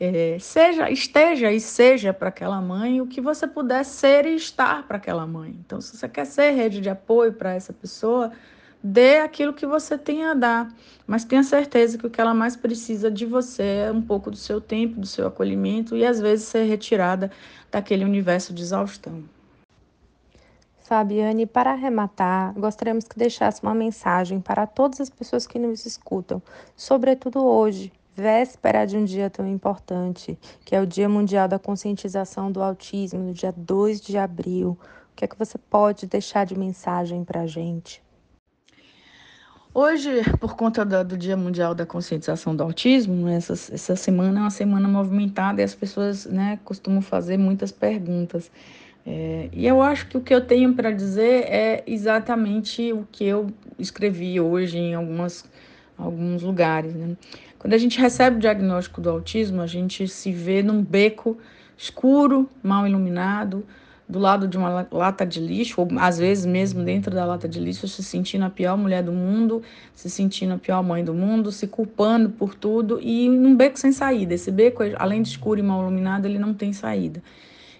É, 0.00 0.36
seja, 0.40 0.90
esteja 0.90 1.52
e 1.52 1.60
seja 1.60 2.12
para 2.12 2.28
aquela 2.28 2.60
mãe 2.60 3.00
o 3.00 3.06
que 3.06 3.20
você 3.20 3.46
puder 3.46 3.84
ser 3.84 4.26
e 4.26 4.34
estar 4.34 4.82
para 4.82 4.96
aquela 4.96 5.28
mãe. 5.28 5.56
Então, 5.64 5.80
se 5.80 5.96
você 5.96 6.08
quer 6.08 6.26
ser 6.26 6.50
rede 6.50 6.80
de 6.80 6.90
apoio 6.90 7.32
para 7.32 7.54
essa 7.54 7.72
pessoa, 7.72 8.32
dê 8.86 9.18
aquilo 9.18 9.52
que 9.52 9.66
você 9.66 9.98
tem 9.98 10.24
a 10.24 10.32
dar, 10.32 10.72
mas 11.08 11.24
tenha 11.24 11.42
certeza 11.42 11.98
que 11.98 12.06
o 12.06 12.10
que 12.10 12.20
ela 12.20 12.32
mais 12.32 12.54
precisa 12.54 13.10
de 13.10 13.26
você 13.26 13.86
é 13.88 13.92
um 13.92 14.00
pouco 14.00 14.30
do 14.30 14.36
seu 14.36 14.60
tempo, 14.60 15.00
do 15.00 15.06
seu 15.06 15.26
acolhimento 15.26 15.96
e 15.96 16.06
às 16.06 16.20
vezes 16.20 16.46
ser 16.46 16.62
retirada 16.62 17.32
daquele 17.68 18.04
universo 18.04 18.54
de 18.54 18.62
exaustão. 18.62 19.24
Fabiane, 20.84 21.46
para 21.46 21.72
arrematar, 21.72 22.54
gostaríamos 22.54 23.06
que 23.06 23.18
deixasse 23.18 23.60
uma 23.60 23.74
mensagem 23.74 24.40
para 24.40 24.68
todas 24.68 25.00
as 25.00 25.10
pessoas 25.10 25.48
que 25.48 25.58
nos 25.58 25.84
escutam, 25.84 26.40
sobretudo 26.76 27.44
hoje, 27.44 27.92
véspera 28.14 28.86
de 28.86 28.96
um 28.96 29.04
dia 29.04 29.28
tão 29.28 29.48
importante, 29.48 30.38
que 30.64 30.76
é 30.76 30.80
o 30.80 30.86
Dia 30.86 31.08
Mundial 31.08 31.48
da 31.48 31.58
Conscientização 31.58 32.52
do 32.52 32.62
Autismo, 32.62 33.18
no 33.18 33.32
dia 33.32 33.52
2 33.56 34.00
de 34.00 34.16
abril. 34.16 34.78
O 35.12 35.16
que 35.16 35.24
é 35.24 35.28
que 35.28 35.36
você 35.36 35.58
pode 35.58 36.06
deixar 36.06 36.46
de 36.46 36.56
mensagem 36.56 37.24
para 37.24 37.40
a 37.40 37.46
gente? 37.48 38.05
Hoje, 39.78 40.22
por 40.40 40.56
conta 40.56 40.86
do, 40.86 41.18
Dia 41.18 41.36
Mundial 41.36 41.74
da 41.74 41.84
Conscientização 41.84 42.56
do 42.56 42.62
Autismo, 42.62 43.28
essa, 43.28 43.52
essa 43.52 43.94
semana 43.94 44.40
é 44.40 44.42
uma 44.44 44.50
semana 44.50 44.88
movimentada 44.88 45.60
e 45.60 45.64
as 45.64 45.74
pessoas 45.74 46.24
né, 46.24 46.58
costumam 46.64 47.02
fazer 47.02 47.36
muitas 47.36 47.70
perguntas. 47.72 48.50
É, 49.06 49.50
e 49.52 49.66
eu 49.66 49.82
acho 49.82 50.06
que 50.08 50.16
o 50.16 50.22
que 50.22 50.34
eu 50.34 50.40
tenho 50.40 50.72
para 50.72 50.90
dizer 50.90 51.44
é 51.44 51.84
exatamente 51.86 52.90
o 52.90 53.06
que 53.12 53.26
eu 53.26 53.48
escrevi 53.78 54.40
hoje 54.40 54.78
em 54.78 54.94
algumas, 54.94 55.44
alguns 55.98 56.42
lugares. 56.42 56.94
Né? 56.94 57.14
Quando 57.58 57.74
a 57.74 57.78
gente 57.78 58.00
recebe 58.00 58.36
o 58.36 58.40
diagnóstico 58.40 59.02
do 59.02 59.10
autismo, 59.10 59.60
a 59.60 59.66
gente 59.66 60.08
se 60.08 60.32
vê 60.32 60.62
num 60.62 60.82
beco 60.82 61.36
escuro, 61.76 62.48
mal 62.62 62.88
iluminado, 62.88 63.62
do 64.08 64.18
lado 64.18 64.46
de 64.46 64.56
uma 64.56 64.86
lata 64.90 65.26
de 65.26 65.40
lixo, 65.40 65.80
ou 65.80 65.88
às 65.98 66.18
vezes 66.18 66.46
mesmo 66.46 66.84
dentro 66.84 67.12
da 67.12 67.24
lata 67.24 67.48
de 67.48 67.58
lixo, 67.58 67.88
se 67.88 68.02
sentindo 68.02 68.44
a 68.44 68.50
pior 68.50 68.76
mulher 68.76 69.02
do 69.02 69.12
mundo, 69.12 69.62
se 69.94 70.08
sentindo 70.08 70.54
a 70.54 70.58
pior 70.58 70.82
mãe 70.82 71.04
do 71.04 71.12
mundo, 71.12 71.50
se 71.50 71.66
culpando 71.66 72.30
por 72.30 72.54
tudo 72.54 73.00
e 73.00 73.28
num 73.28 73.56
beco 73.56 73.78
sem 73.78 73.90
saída. 73.90 74.34
Esse 74.34 74.50
beco, 74.50 74.82
além 74.96 75.22
de 75.22 75.30
escuro 75.30 75.58
e 75.58 75.62
mal 75.62 75.82
iluminado, 75.82 76.26
ele 76.26 76.38
não 76.38 76.54
tem 76.54 76.72
saída. 76.72 77.20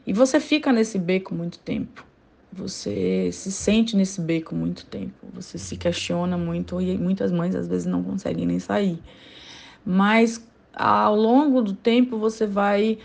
E 0.05 0.12
você 0.12 0.41
fica 0.41 0.73
nesse 0.73 0.99
beco 0.99 1.35
muito 1.35 1.59
tempo. 1.61 2.05
Você 2.53 3.31
se 3.33 3.53
sente 3.53 3.97
nesse 3.97 4.21
beco 4.21 4.55
muito 4.55 4.85
tempo. 4.87 5.27
Você 5.35 5.59
se 5.59 5.77
questiona 5.77 6.37
muito 6.37 6.81
e 6.81 6.97
muitas 6.97 7.31
mães 7.31 7.55
às 7.55 7.69
vezes 7.69 7.87
não 7.87 8.03
conseguem 8.03 8.47
nem 8.47 8.59
sair. 8.59 8.99
Mas 9.85 10.45
ao 10.75 11.15
longo 11.15 11.62
do 11.62 11.73
tempo 11.73 12.19
você 12.19 12.47
vai 12.47 12.99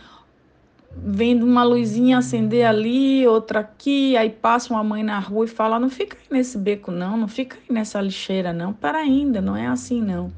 vendo 0.95 1.45
uma 1.45 1.63
luzinha 1.63 2.17
acender 2.17 2.65
ali, 2.65 3.25
outra 3.27 3.61
aqui, 3.61 4.15
aí 4.17 4.29
passa 4.29 4.73
uma 4.73 4.83
mãe 4.83 5.03
na 5.03 5.19
rua 5.19 5.45
e 5.45 5.47
fala: 5.47 5.79
não 5.79 5.89
fica 5.89 6.17
aí 6.17 6.37
nesse 6.37 6.57
beco, 6.57 6.91
não, 6.91 7.17
não 7.17 7.27
fica 7.27 7.57
aí 7.57 7.73
nessa 7.73 8.01
lixeira, 8.01 8.53
não, 8.53 8.73
para 8.73 8.99
ainda, 8.99 9.41
não 9.41 9.55
é 9.55 9.67
assim, 9.67 10.01
não. 10.01 10.31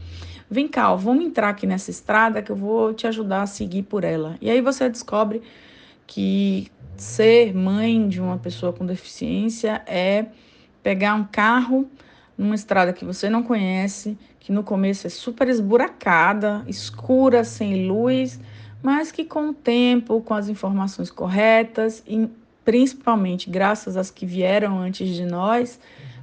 Vem 0.49 0.67
cá, 0.67 0.91
ó, 0.91 0.95
vamos 0.95 1.25
entrar 1.25 1.49
aqui 1.49 1.65
nessa 1.65 1.89
estrada 1.89 2.41
que 2.41 2.51
eu 2.51 2.55
vou 2.55 2.93
te 2.93 3.07
ajudar 3.07 3.41
a 3.41 3.47
seguir 3.47 3.83
por 3.83 4.03
ela. 4.03 4.35
E 4.39 4.49
aí 4.49 4.61
você 4.61 4.87
descobre 4.87 5.41
que 6.05 6.71
ser 6.95 7.53
mãe 7.55 8.07
de 8.07 8.21
uma 8.21 8.37
pessoa 8.37 8.71
com 8.71 8.85
deficiência 8.85 9.81
é 9.87 10.27
pegar 10.83 11.15
um 11.15 11.23
carro 11.23 11.89
numa 12.37 12.55
estrada 12.55 12.93
que 12.93 13.05
você 13.05 13.29
não 13.29 13.41
conhece, 13.41 14.17
que 14.39 14.51
no 14.51 14.63
começo 14.63 15.07
é 15.07 15.09
super 15.09 15.47
esburacada, 15.47 16.63
escura, 16.67 17.43
sem 17.43 17.87
luz, 17.87 18.39
mas 18.83 19.13
que 19.13 19.23
com 19.23 19.49
o 19.49 19.53
tempo, 19.53 20.21
com 20.21 20.33
as 20.33 20.49
informações 20.49 21.09
corretas 21.09 22.03
e 22.05 22.29
principalmente 22.65 23.49
graças 23.49 23.95
às 23.95 24.11
que 24.11 24.25
vieram 24.25 24.77
antes 24.77 25.07
de 25.07 25.25
nós, 25.25 25.79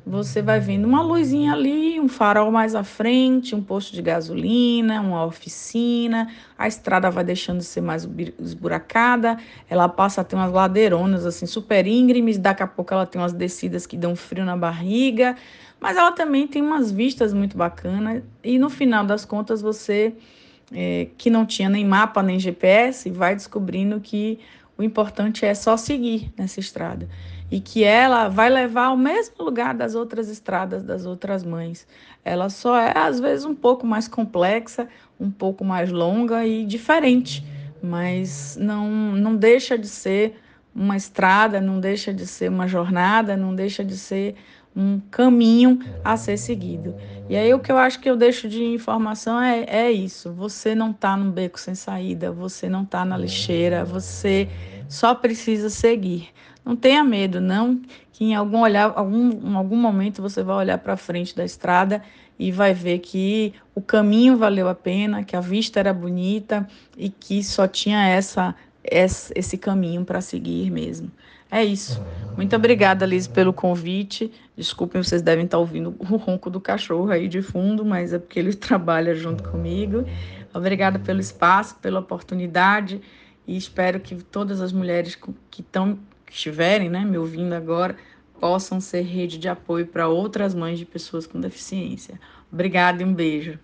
você 0.07 0.42
vai 0.42 0.61
vendo 0.61 0.87
uma 0.87 1.03
luzinha 1.03 1.53
ali, 1.53 2.01
um 2.01 2.09
farol 2.09 2.51
mais 2.51 2.75
à 2.75 2.83
frente, 2.83 3.55
um 3.55 3.62
posto 3.62 3.94
de 3.94 4.03
gasolina, 4.03 5.01
uma 5.01 5.25
oficina, 5.25 6.29
a 6.59 6.66
estrada 6.68 7.11
vai 7.11 7.25
deixando 7.25 7.59
de 7.59 7.64
ser 7.64 7.81
mais 7.81 8.09
esburacada, 8.38 9.38
ela 9.68 9.88
passa 9.88 10.20
a 10.20 10.25
ter 10.25 10.37
umas 10.37 10.53
ladeironas 10.53 11.25
assim 11.25 11.46
super 11.46 11.87
íngremes, 11.87 12.38
daqui 12.38 12.62
a 12.62 12.66
pouco 12.66 12.92
ela 12.92 13.07
tem 13.07 13.20
umas 13.20 13.33
descidas 13.33 13.87
que 13.87 13.96
dão 13.96 14.16
frio 14.16 14.44
na 14.44 14.57
barriga, 14.57 15.37
mas 15.79 15.96
ela 15.96 16.12
também 16.12 16.46
tem 16.46 16.61
umas 16.61 16.90
vistas 16.90 17.33
muito 17.33 17.57
bacanas 17.57 18.23
e 18.44 18.59
no 18.59 18.68
final 18.68 19.05
das 19.05 19.25
contas 19.25 19.62
você 19.62 20.14
é, 20.72 21.09
que 21.18 21.30
não 21.30 21.44
tinha 21.44 21.68
nem 21.68 21.85
mapa 21.85 22.22
nem 22.22 22.38
GPS 22.38 23.11
vai 23.11 23.35
descobrindo 23.35 24.00
que 24.00 24.38
o 24.78 24.83
importante 24.83 25.44
é 25.44 25.54
só 25.54 25.76
seguir 25.76 26.33
nessa 26.38 26.61
estrada 26.61 27.09
e 27.50 27.61
que 27.61 27.83
ela 27.85 28.28
vai 28.28 28.48
levar 28.48 28.87
ao 28.87 28.96
mesmo 28.96 29.44
lugar 29.44 29.74
das 29.74 29.94
outras 29.94 30.28
estradas 30.28 30.83
das 30.83 31.04
outras 31.04 31.44
mães. 31.44 31.87
Ela 32.24 32.48
só 32.48 32.78
é 32.78 32.96
às 32.96 33.18
vezes 33.18 33.44
um 33.44 33.54
pouco 33.54 33.87
mais 33.87 34.06
complexa, 34.06 34.88
um 35.18 35.30
pouco 35.30 35.64
mais 35.64 35.90
longa 35.90 36.46
e 36.46 36.64
diferente, 36.64 37.44
mas 37.83 38.56
não 38.61 38.88
não 38.88 39.37
deixa 39.37 39.76
de 39.76 39.88
ser 39.88 40.37
uma 40.74 40.96
estrada, 40.96 41.61
não 41.61 41.80
deixa 41.80 42.14
de 42.14 42.26
ser 42.26 42.48
uma 42.48 42.68
jornada, 42.68 43.37
não 43.37 43.54
deixa 43.54 43.85
de 43.85 43.98
ser 43.98 44.37
um 44.74 45.00
caminho 45.11 45.80
a 46.04 46.16
ser 46.16 46.37
seguido. 46.37 46.94
E 47.31 47.37
aí 47.37 47.55
o 47.55 47.61
que 47.61 47.71
eu 47.71 47.79
acho 47.79 48.01
que 48.01 48.11
eu 48.11 48.16
deixo 48.16 48.49
de 48.49 48.61
informação 48.64 49.40
é, 49.40 49.62
é 49.62 49.93
isso. 49.93 50.33
Você 50.33 50.75
não 50.75 50.90
está 50.90 51.16
num 51.16 51.31
beco 51.31 51.61
sem 51.61 51.77
saída, 51.77 52.33
você 52.33 52.69
não 52.69 52.83
está 52.83 53.05
na 53.05 53.16
lixeira, 53.16 53.85
você 53.85 54.49
só 54.88 55.14
precisa 55.14 55.71
seguir. 55.71 56.31
Não 56.64 56.75
tenha 56.75 57.05
medo, 57.05 57.40
não, 57.40 57.81
que 58.12 58.25
em 58.25 58.35
algum 58.35 58.62
olhar, 58.62 58.93
algum, 58.97 59.31
em 59.49 59.55
algum 59.55 59.77
momento 59.77 60.21
você 60.21 60.43
vai 60.43 60.57
olhar 60.57 60.79
para 60.79 60.97
frente 60.97 61.37
da 61.37 61.45
estrada 61.45 62.03
e 62.37 62.51
vai 62.51 62.75
ver 62.75 62.99
que 62.99 63.55
o 63.77 63.81
caminho 63.81 64.37
valeu 64.37 64.69
a 64.69 64.75
pena, 64.75 65.23
que 65.23 65.37
a 65.37 65.40
vista 65.40 65.79
era 65.79 65.95
bonita 65.95 66.66
e 66.99 67.11
que 67.11 67.45
só 67.45 67.69
tinha 67.69 68.09
essa, 68.09 68.57
essa 68.83 69.33
esse 69.37 69.57
caminho 69.57 70.05
para 70.05 70.21
seguir 70.21 70.69
mesmo. 70.69 71.12
É 71.50 71.64
isso. 71.64 72.00
Muito 72.36 72.54
obrigada, 72.54 73.04
Liz, 73.04 73.26
pelo 73.26 73.52
convite. 73.52 74.32
Desculpem, 74.56 75.02
vocês 75.02 75.20
devem 75.20 75.44
estar 75.44 75.58
ouvindo 75.58 75.94
o 75.98 76.16
ronco 76.16 76.48
do 76.48 76.60
cachorro 76.60 77.10
aí 77.10 77.28
de 77.28 77.42
fundo, 77.42 77.84
mas 77.84 78.12
é 78.12 78.18
porque 78.18 78.38
ele 78.38 78.54
trabalha 78.54 79.14
junto 79.14 79.42
comigo. 79.42 80.04
Obrigada 80.54 80.98
pelo 80.98 81.20
espaço, 81.20 81.76
pela 81.76 82.00
oportunidade 82.00 83.00
e 83.46 83.56
espero 83.56 83.98
que 84.00 84.14
todas 84.16 84.60
as 84.60 84.72
mulheres 84.72 85.16
que 85.50 85.60
estão 85.60 85.98
que 86.24 86.32
estiverem, 86.32 86.88
né, 86.88 87.04
me 87.04 87.18
ouvindo 87.18 87.52
agora, 87.52 87.96
possam 88.38 88.80
ser 88.80 89.02
rede 89.02 89.36
de 89.36 89.48
apoio 89.48 89.86
para 89.86 90.08
outras 90.08 90.54
mães 90.54 90.78
de 90.78 90.86
pessoas 90.86 91.26
com 91.26 91.40
deficiência. 91.40 92.20
Obrigada 92.52 93.02
e 93.02 93.04
um 93.04 93.12
beijo. 93.12 93.58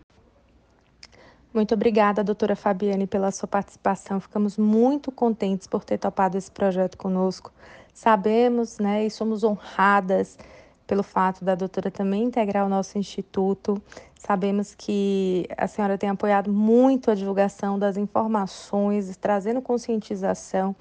Muito 1.56 1.72
obrigada, 1.72 2.22
doutora 2.22 2.54
Fabiane, 2.54 3.06
pela 3.06 3.30
sua 3.30 3.48
participação. 3.48 4.20
Ficamos 4.20 4.58
muito 4.58 5.10
contentes 5.10 5.66
por 5.66 5.82
ter 5.84 5.96
topado 5.96 6.36
esse 6.36 6.50
projeto 6.50 6.98
conosco. 6.98 7.50
Sabemos, 7.94 8.78
né, 8.78 9.06
e 9.06 9.10
somos 9.10 9.42
honradas 9.42 10.38
pelo 10.86 11.02
fato 11.02 11.46
da 11.46 11.54
doutora 11.54 11.90
também 11.90 12.24
integrar 12.24 12.66
o 12.66 12.68
nosso 12.68 12.98
instituto. 12.98 13.82
Sabemos 14.18 14.74
que 14.74 15.48
a 15.56 15.66
senhora 15.66 15.96
tem 15.96 16.10
apoiado 16.10 16.52
muito 16.52 17.10
a 17.10 17.14
divulgação 17.14 17.78
das 17.78 17.96
informações, 17.96 19.16
trazendo 19.16 19.62
conscientização. 19.62 20.76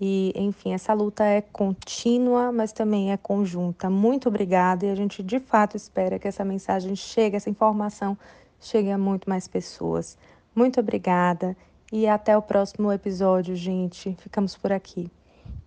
E, 0.00 0.32
enfim, 0.36 0.72
essa 0.72 0.92
luta 0.92 1.24
é 1.24 1.40
contínua, 1.40 2.52
mas 2.52 2.72
também 2.72 3.10
é 3.10 3.16
conjunta. 3.16 3.90
Muito 3.90 4.28
obrigada 4.28 4.86
e 4.86 4.90
a 4.90 4.94
gente 4.94 5.20
de 5.20 5.40
fato 5.40 5.76
espera 5.76 6.16
que 6.16 6.28
essa 6.28 6.44
mensagem 6.44 6.94
chegue, 6.94 7.34
essa 7.34 7.50
informação 7.50 8.16
chegue 8.62 8.90
a 8.90 8.98
muito 8.98 9.28
mais 9.28 9.46
pessoas. 9.46 10.16
Muito 10.54 10.80
obrigada 10.80 11.56
e 11.92 12.06
até 12.06 12.36
o 12.36 12.42
próximo 12.42 12.90
episódio, 12.90 13.54
gente. 13.54 14.16
Ficamos 14.20 14.56
por 14.56 14.72
aqui. 14.72 15.10